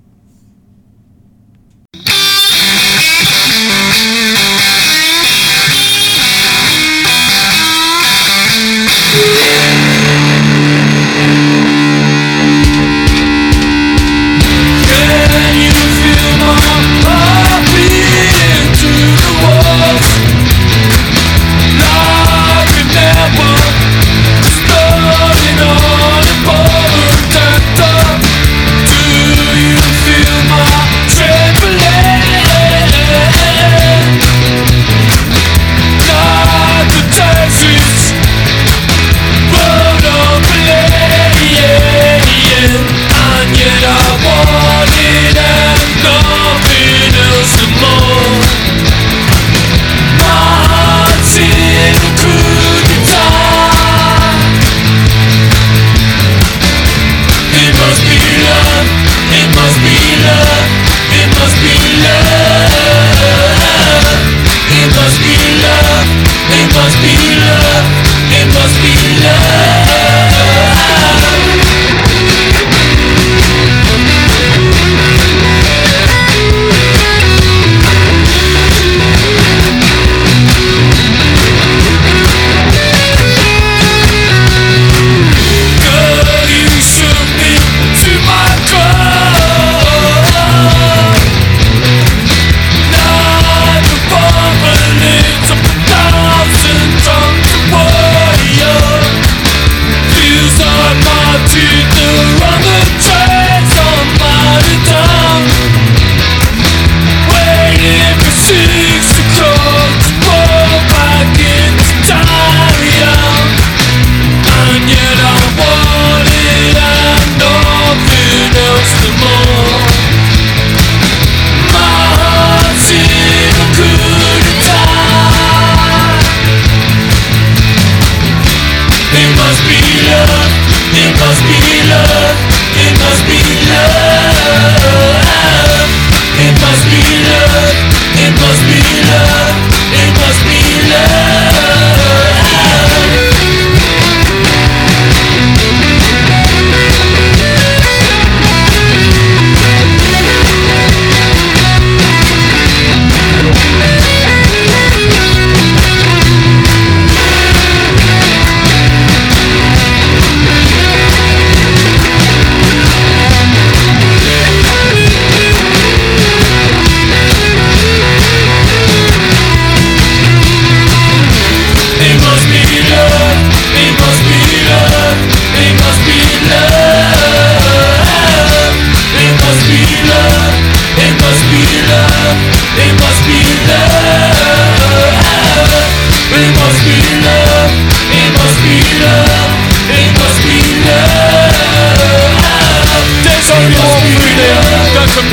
[66.50, 67.86] It must be love,
[68.34, 68.94] it must be
[69.24, 69.61] love.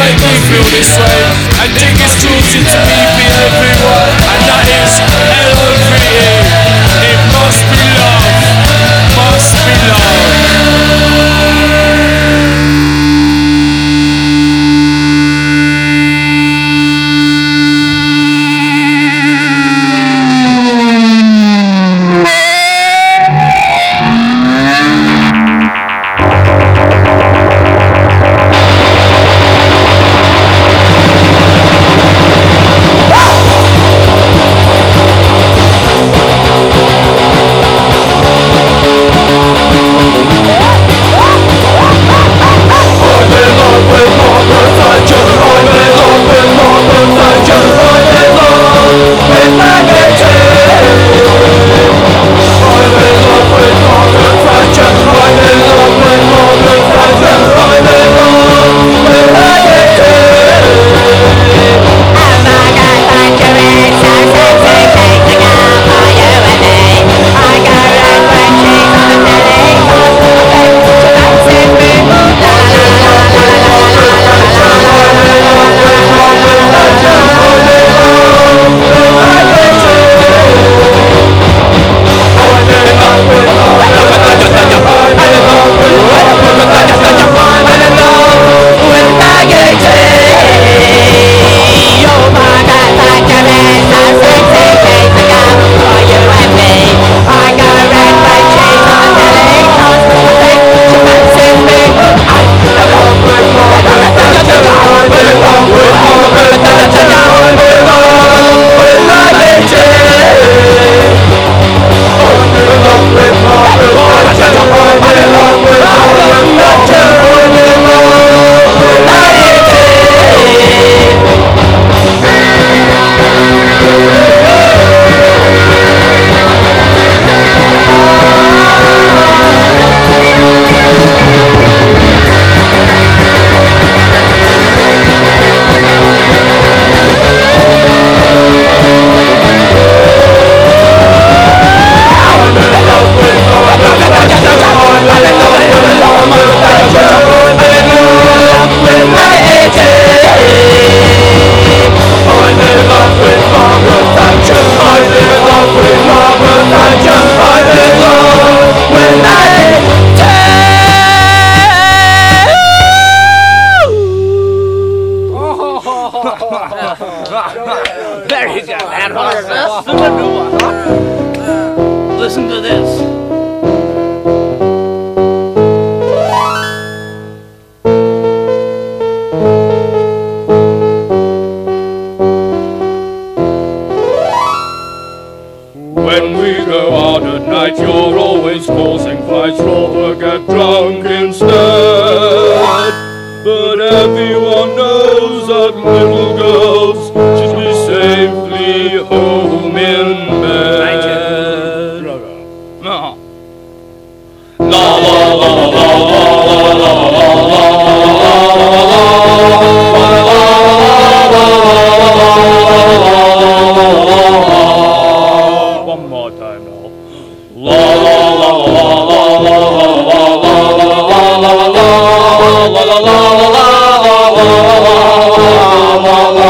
[0.08, 1.20] Make me feel this way.
[1.60, 2.97] And think it's closer to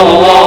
[0.02, 0.37] الله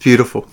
[0.00, 0.48] beautiful.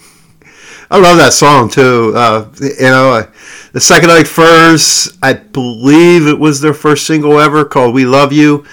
[0.89, 2.13] I love that song too.
[2.15, 3.27] Uh, you know, uh,
[3.73, 5.17] the Psychedelic Furs.
[5.21, 8.65] I believe it was their first single ever called "We Love You,"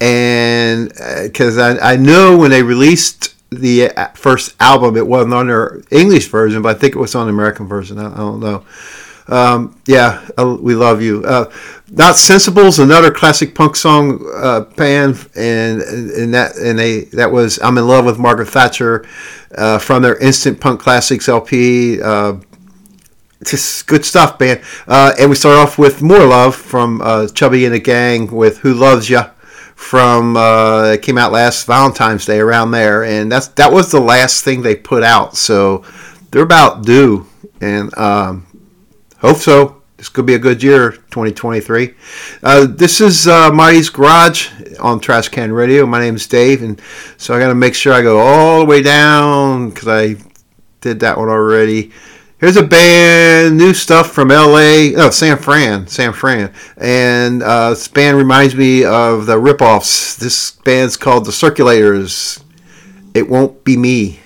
[0.00, 0.92] and
[1.22, 5.82] because I, I know when they released the uh, first album, it wasn't on their
[5.90, 7.98] English version, but I think it was on the American version.
[7.98, 8.64] I, I don't know.
[9.28, 11.24] Um, yeah, uh, we love you.
[11.24, 11.50] Uh,
[11.92, 17.76] Notsensibles another classic punk song uh, band, and and that and they that was I'm
[17.76, 19.04] in love with Margaret Thatcher
[19.54, 22.00] uh, from their Instant Punk Classics LP.
[22.00, 22.36] Uh,
[23.44, 24.62] just good stuff, man.
[24.86, 28.58] Uh, and we start off with more love from uh, Chubby and the Gang with
[28.58, 29.30] "Who Loves Ya."
[29.74, 34.44] From uh, came out last Valentine's Day around there, and that's that was the last
[34.44, 35.36] thing they put out.
[35.36, 35.84] So
[36.30, 37.26] they're about due,
[37.60, 38.46] and um,
[39.22, 39.82] hope so.
[39.96, 41.94] This could be a good year, 2023.
[42.42, 44.50] Uh, this is uh, Marty's Garage
[44.80, 45.86] on Trash Can Radio.
[45.86, 46.80] My name is Dave, and
[47.18, 50.16] so I got to make sure I go all the way down because I
[50.80, 51.92] did that one already.
[52.38, 56.52] Here's a band, new stuff from LA, no, San Fran, San Fran.
[56.76, 60.18] And uh, this band reminds me of the ripoffs.
[60.18, 62.42] This band's called The Circulators.
[63.14, 64.21] It Won't Be Me.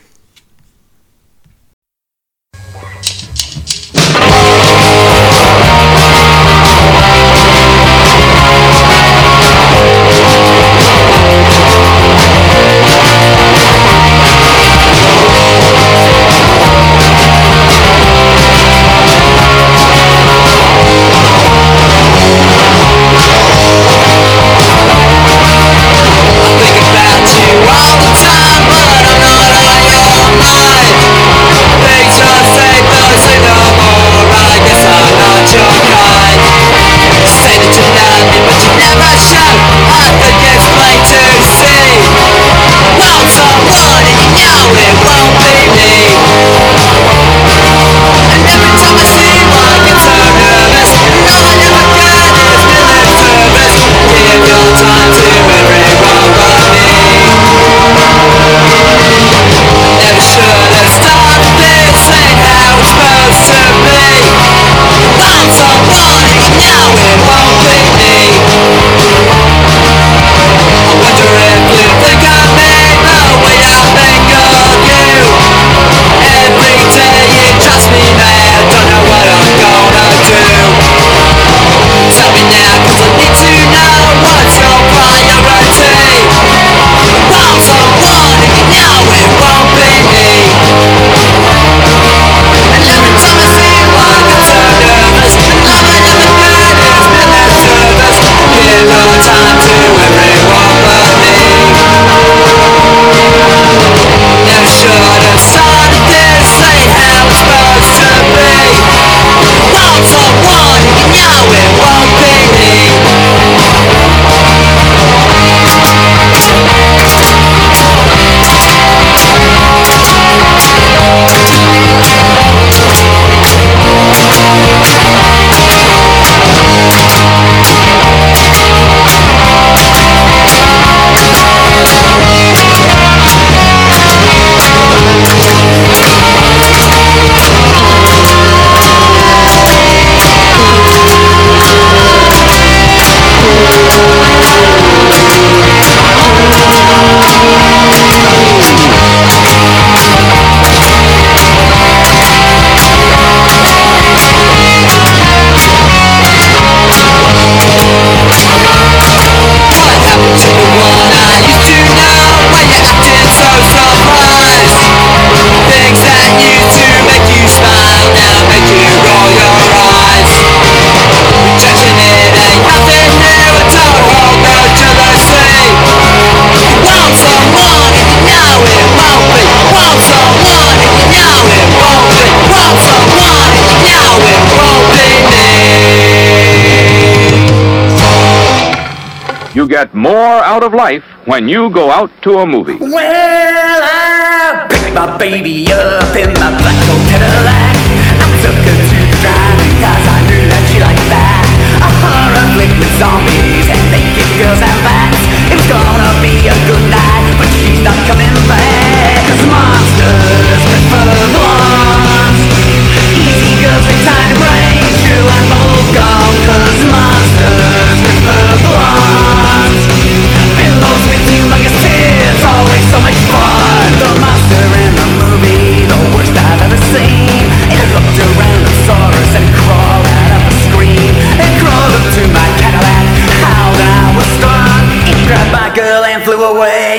[189.56, 192.76] You get more out of life when you go out to a movie.
[192.76, 197.72] Well, I picked my baby up in my black old Cadillac.
[198.20, 201.48] I took her to the drive cause I knew that she liked that.
[201.80, 205.24] A horror flick with zombies and naked girls and bats.
[205.48, 208.25] It was gonna be a good night, but she's not coming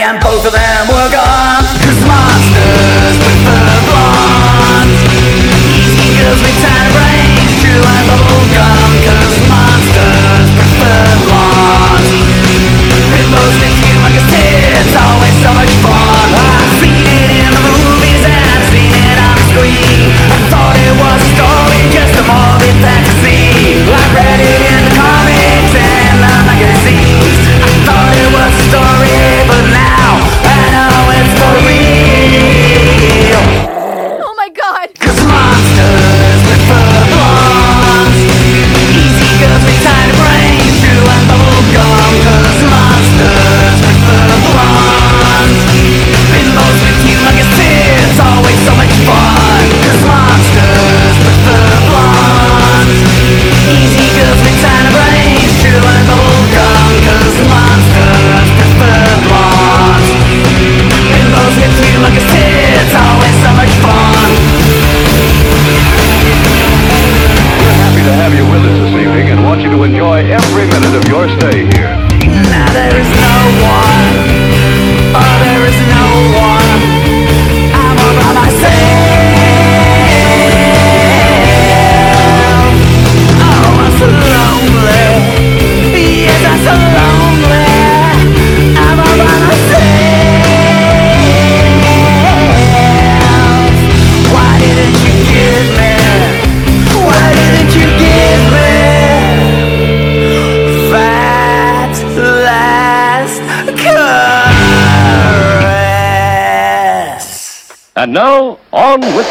[0.08, 1.64] and both of them were gone.
[1.84, 3.60] Cause monsters with the
[3.92, 5.00] blondes,
[5.76, 8.77] eating girls with tiny brains, true and bubblegum.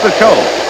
[0.06, 0.65] the show.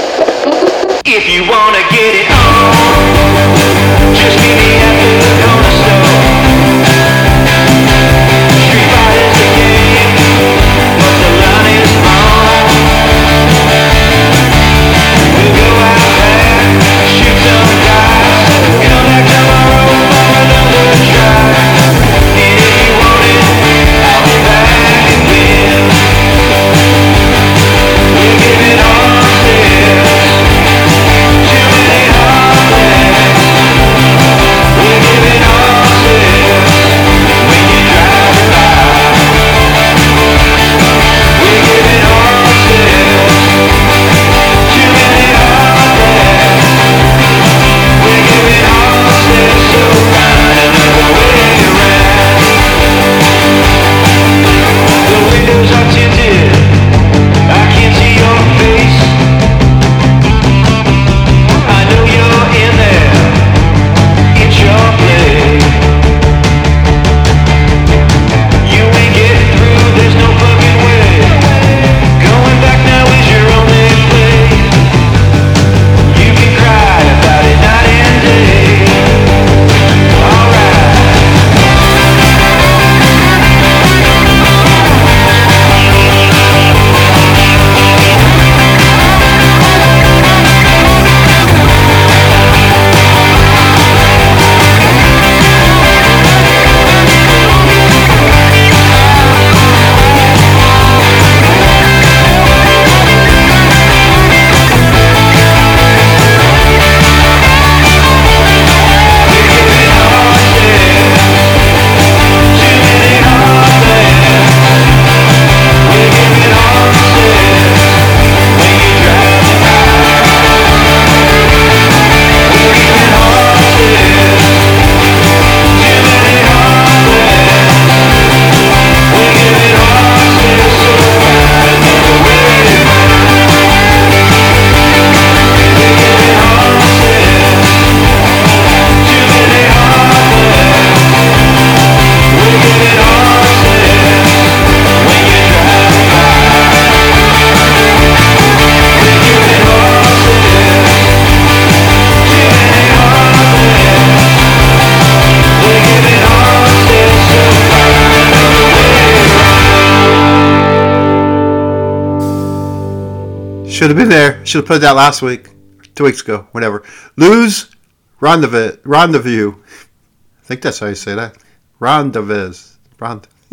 [163.86, 164.44] Should have been there.
[164.44, 165.48] Should have put that last week,
[165.94, 166.82] two weeks ago, whatever.
[167.14, 167.70] Lose
[168.18, 168.78] rendezvous.
[168.82, 169.52] Rendezvous.
[169.52, 171.36] I think that's how you say that.
[171.78, 172.52] Rendezvous.
[172.98, 173.30] Rendezvous.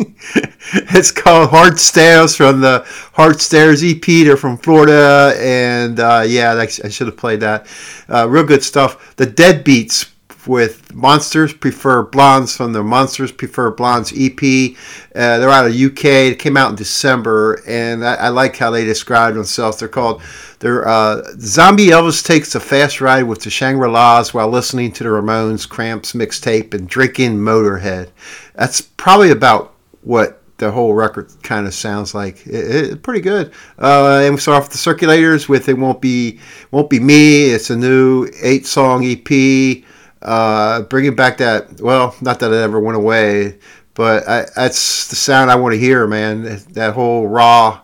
[0.90, 2.82] it's called Hard Stairs from the
[3.12, 4.04] Hard Stairs EP.
[4.04, 7.68] They're from Florida, and uh, yeah, I should have played that.
[8.08, 9.14] Uh, real good stuff.
[9.14, 10.10] The Deadbeats
[10.46, 14.76] with Monsters Prefer Blondes from the Monsters Prefer Blondes EP.
[15.14, 16.04] Uh, they're out of UK.
[16.04, 19.78] It came out in December, and I, I like how they describe themselves.
[19.78, 20.22] They're called
[20.58, 25.04] they're uh, Zombie Elvis takes a fast ride with the Shangri La's while listening to
[25.04, 28.10] the Ramones, Cramps mixtape, and drinking Motorhead.
[28.54, 32.46] That's probably about what the whole record kind of sounds like.
[32.46, 33.52] It, it, pretty good.
[33.78, 36.40] Uh, and we start off the circulators with "It Won't Be
[36.70, 39.84] Won't Be Me." It's a new eight song EP,
[40.24, 41.80] uh, bringing back that.
[41.80, 43.58] Well, not that it ever went away,
[43.94, 46.62] but I, that's the sound I want to hear, man.
[46.72, 47.80] That whole raw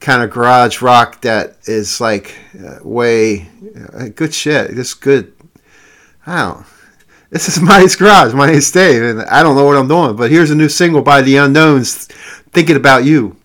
[0.00, 2.34] kind of garage rock that is like
[2.64, 3.48] uh, way
[3.92, 4.74] uh, good shit.
[4.74, 5.32] Just good.
[6.24, 6.66] Don't.
[7.30, 8.34] This is Mighty's Garage.
[8.34, 11.02] My name's Dave, and I don't know what I'm doing, but here's a new single
[11.02, 12.06] by The Unknowns,
[12.52, 13.04] Thinking About.
[13.04, 13.36] You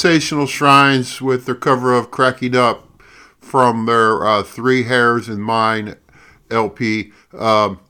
[0.00, 3.02] Sensational Shrines with their cover of Cracking Up
[3.38, 5.96] from their uh, Three Hairs in Mine
[6.50, 7.12] LP.
[7.38, 7.80] Um,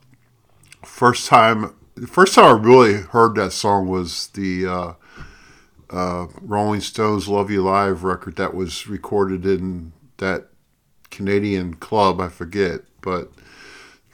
[0.83, 1.73] first time,
[2.05, 4.93] first time I really heard that song was the uh,
[5.89, 10.49] uh, Rolling Stones "Love You Live" record that was recorded in that
[11.11, 12.19] Canadian club.
[12.19, 13.31] I forget, but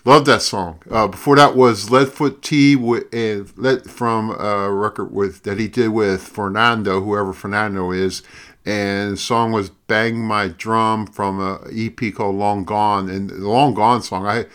[0.07, 0.81] Love that song.
[0.89, 3.11] Uh, before that was Leadfoot T with,
[3.91, 8.23] from a record with that he did with Fernando, whoever Fernando is,
[8.65, 13.73] and song was "Bang My Drum" from a EP called "Long Gone." And the "Long
[13.73, 14.45] Gone" song, I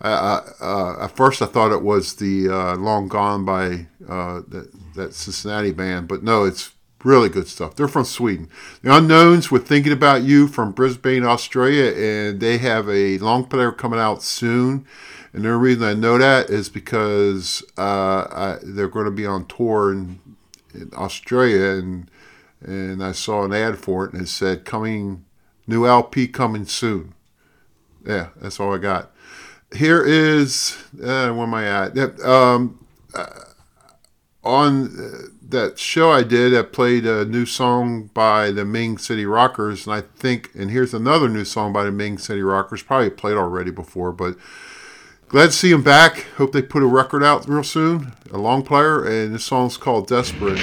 [0.00, 4.70] uh, uh, at first I thought it was the uh, "Long Gone" by uh, that,
[4.94, 6.70] that Cincinnati band, but no, it's
[7.04, 7.76] really good stuff.
[7.76, 8.48] They're from Sweden.
[8.82, 13.72] The Unknowns were thinking about you from Brisbane, Australia, and they have a long player
[13.72, 14.86] coming out soon.
[15.32, 19.46] And the reason I know that is because uh, I, they're going to be on
[19.46, 20.18] tour in,
[20.74, 22.10] in Australia, and
[22.62, 25.24] and I saw an ad for it, and it said coming
[25.66, 27.14] new LP coming soon.
[28.04, 29.12] Yeah, that's all I got.
[29.74, 32.20] Here is uh, where am I at?
[32.24, 33.26] Um, uh,
[34.42, 39.26] on uh, that show I did, I played a new song by the Ming City
[39.26, 42.82] Rockers, and I think, and here's another new song by the Ming City Rockers.
[42.82, 44.36] Probably played already before, but
[45.28, 46.26] glad to see them back.
[46.36, 50.06] Hope they put a record out real soon, a long player, and this song's called
[50.06, 50.58] Desperate.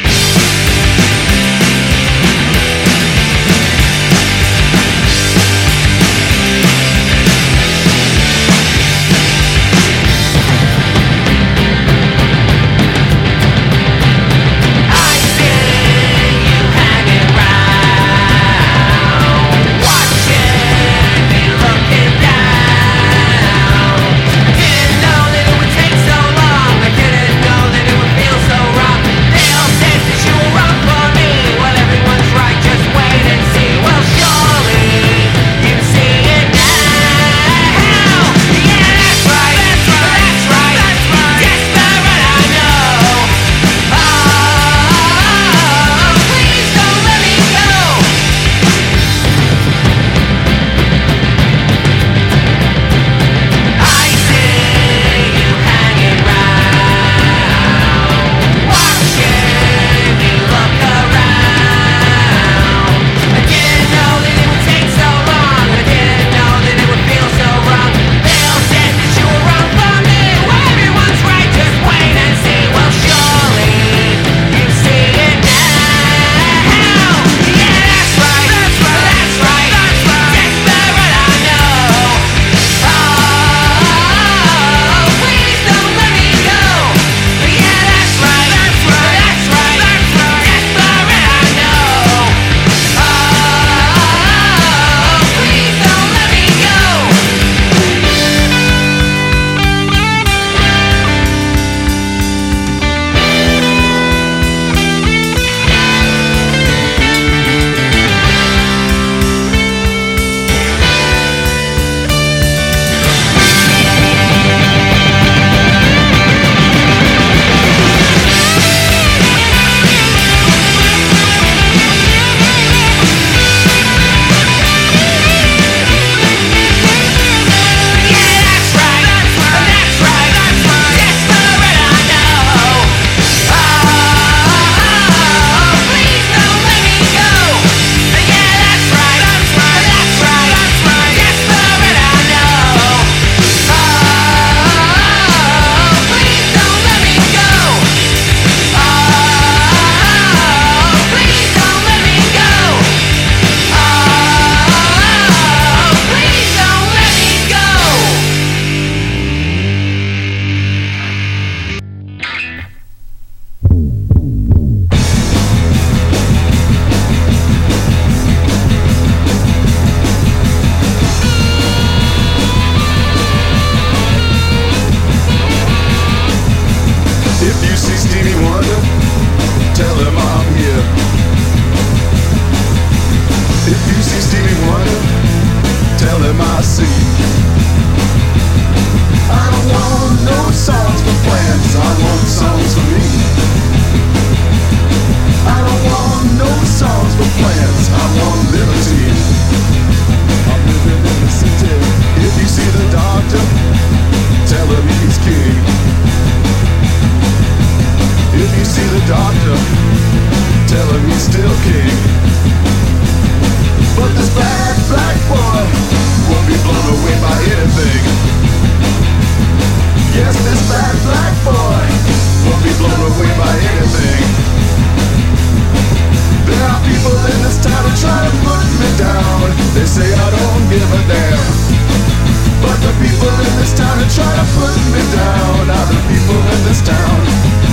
[234.14, 235.70] try to put me down.
[235.70, 237.20] Are the people in this town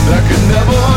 [0.09, 0.94] that could never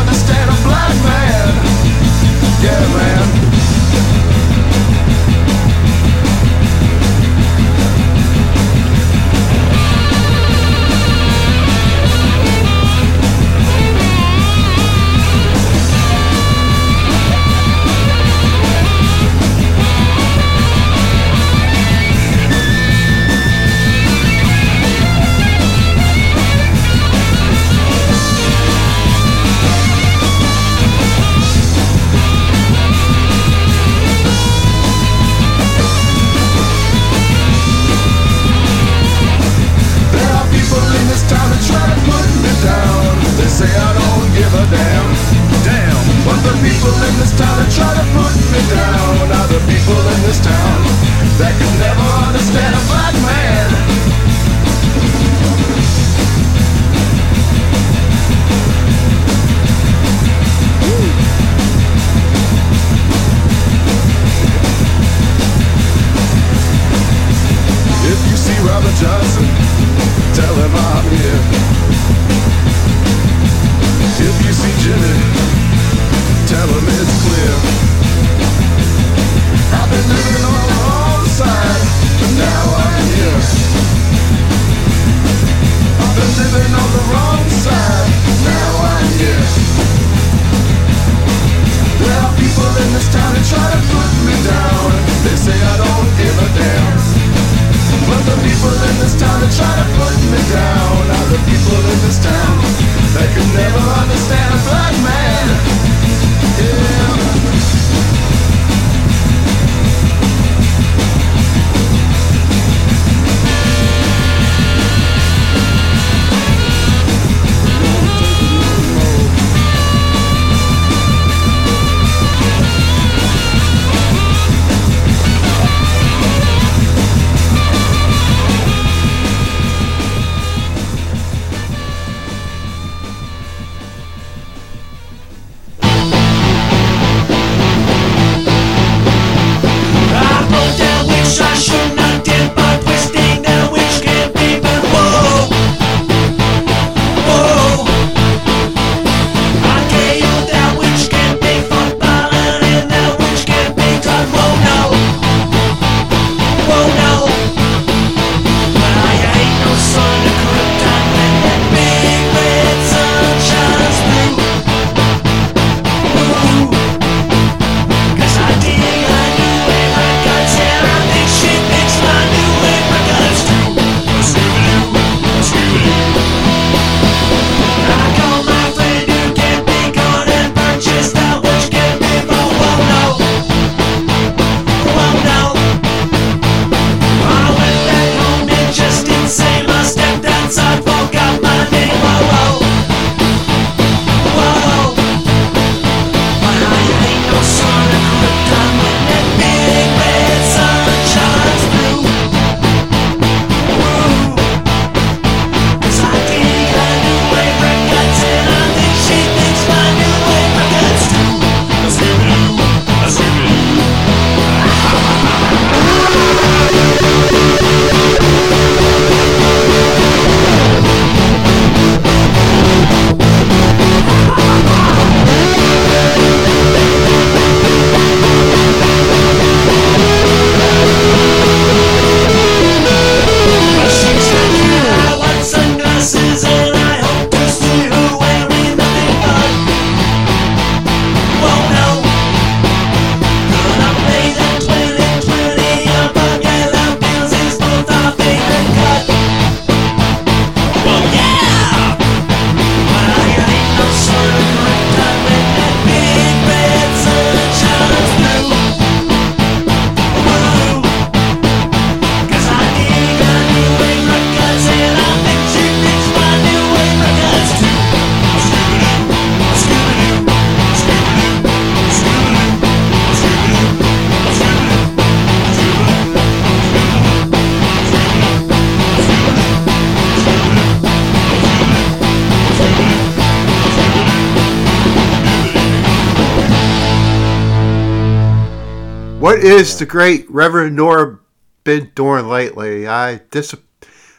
[289.38, 291.20] What is the great Reverend Norb
[291.62, 292.88] been doing lately?
[292.88, 293.54] I dis-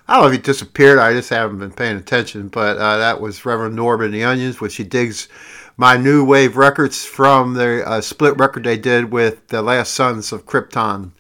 [0.08, 0.98] I don't know if he disappeared.
[0.98, 2.48] I just haven't been paying attention.
[2.48, 5.28] But uh, that was Reverend Norb and the Onions, which she digs
[5.76, 10.32] my new wave records from the uh, split record they did with the Last Sons
[10.32, 11.12] of Krypton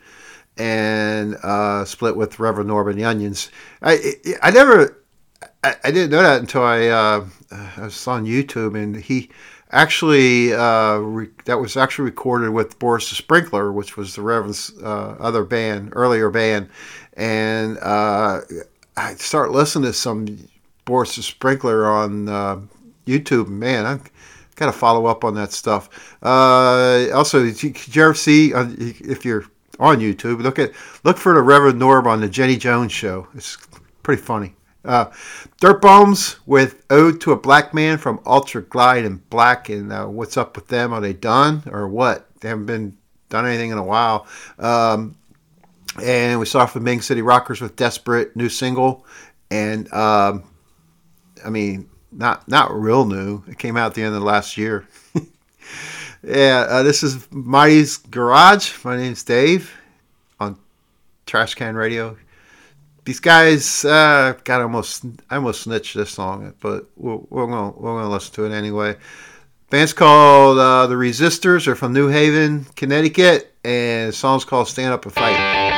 [0.56, 3.52] and uh, split with Reverend Nora and the Onions.
[3.82, 5.04] I I never
[5.62, 9.30] I, I didn't know that until I uh, I was on YouTube and he
[9.72, 14.72] actually uh, re- that was actually recorded with Boris the Sprinkler, which was the Reverend's
[14.82, 16.70] uh, other band, earlier band,
[17.14, 18.42] and uh,
[18.98, 20.38] I start listening to some
[20.86, 22.60] Boris the Sprinkler on uh,
[23.06, 23.48] YouTube.
[23.48, 24.00] Man, I
[24.56, 26.18] got to follow up on that stuff.
[26.22, 29.46] Uh, also, did you, did you ever see uh, if you're
[29.80, 30.42] on YouTube?
[30.42, 30.72] Look at
[31.04, 33.28] look for the Reverend Norb on the Jenny Jones show.
[33.36, 33.58] It's
[34.04, 34.56] pretty funny.
[34.86, 35.12] Uh,
[35.60, 39.70] Dirt Bombs with Ode to a Black Man from Ultra Glide and Black.
[39.70, 40.94] And uh, what's up with them?
[40.94, 42.28] Are they done or what?
[42.40, 42.98] They haven't been
[43.30, 44.26] done anything in a while.
[44.58, 45.16] Um,
[46.02, 49.06] and we saw from Ming City Rockers with Desperate, new single.
[49.52, 50.44] And um,
[51.44, 53.44] I mean, not not real new.
[53.48, 54.88] It came out at the end of last year.
[56.24, 58.84] yeah, uh, this is Mighty's Garage.
[58.84, 59.76] My name's Dave
[60.40, 60.58] on
[61.26, 62.18] Trash Can Radio
[63.06, 67.96] these guys uh, got almost I almost snitched this song, but we're, we're gonna we're
[67.98, 68.96] gonna listen to it anyway.
[69.70, 71.66] Band's called uh, the Resistors.
[71.66, 75.69] They're from New Haven, Connecticut, and the song's called "Stand Up and Fight."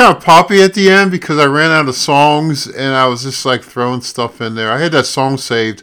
[0.00, 3.22] Kind of poppy at the end because I ran out of songs and I was
[3.22, 4.72] just like throwing stuff in there.
[4.72, 5.82] I had that song saved.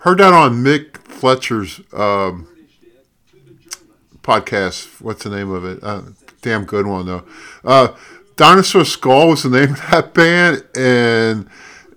[0.00, 2.48] Heard that on Mick Fletcher's um,
[4.22, 5.00] podcast.
[5.00, 5.78] What's the name of it?
[5.84, 6.02] Uh,
[6.42, 7.24] damn good one though.
[7.64, 7.94] Uh,
[8.34, 11.46] Dinosaur Skull was the name of that band, and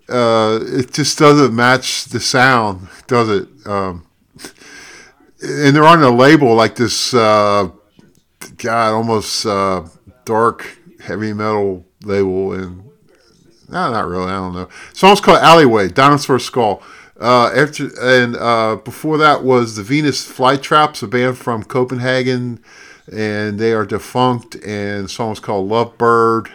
[0.07, 3.47] uh, it just doesn't match the sound, does it?
[3.65, 4.05] Um,
[5.41, 7.15] and they're on a label like this.
[7.15, 7.71] Uh,
[8.57, 9.87] God, almost uh,
[10.23, 10.76] dark
[11.07, 12.83] heavy metal label, and
[13.69, 14.31] no, not really.
[14.31, 14.69] I don't know.
[14.93, 16.81] Song's called Alleyway, Dinosaur Skull.
[17.19, 22.61] Uh, after and uh, before that was the Venus Flytraps, a band from Copenhagen,
[23.11, 24.55] and they are defunct.
[24.55, 26.51] And the song was called Lovebird.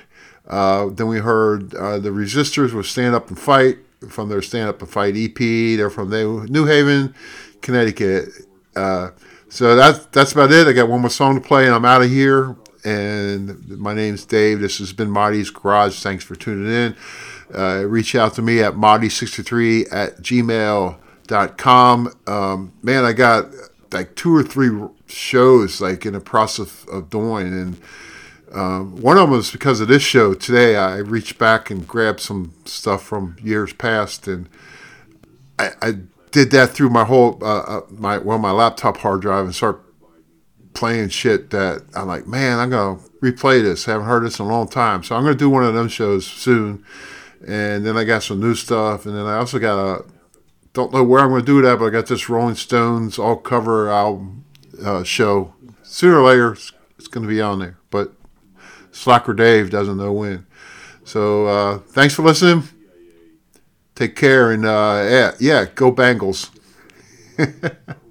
[0.46, 4.68] Uh, then we heard uh, the Resistors with Stand Up and Fight from their Stand
[4.68, 5.36] Up and Fight EP.
[5.36, 7.14] They're from New New Haven,
[7.60, 8.28] Connecticut.
[8.76, 9.10] Uh,
[9.48, 10.66] so that's that's about it.
[10.66, 12.56] I got one more song to play, and I'm out of here.
[12.84, 14.60] And my name's Dave.
[14.60, 16.00] This has been Marty's Garage.
[16.00, 16.96] Thanks for tuning in.
[17.54, 22.12] Uh, reach out to me at marty63 at gmail.com.
[22.26, 23.46] Um, man, I got
[23.92, 27.80] like two or three shows like in the process of doing, and
[28.52, 30.76] um, one of them was because of this show today.
[30.76, 34.48] I reached back and grabbed some stuff from years past, and
[35.58, 35.92] I, I
[36.30, 39.82] did that through my whole uh, uh, my well my laptop hard drive and start
[40.74, 43.86] playing shit that I'm like, man, I'm gonna replay this.
[43.86, 45.88] I haven't heard this in a long time, so I'm gonna do one of them
[45.88, 46.84] shows soon.
[47.46, 50.04] And then I got some new stuff, and then I also got a
[50.72, 53.90] don't know where I'm gonna do that, but I got this Rolling Stones all cover
[53.90, 54.44] album
[54.82, 55.54] uh, show.
[55.82, 58.12] Sooner or later, it's, it's gonna be on there, but
[58.90, 60.46] Slacker Dave doesn't know when.
[61.04, 62.68] So uh, thanks for listening.
[63.94, 66.50] Take care and uh, yeah, yeah, go Bengals.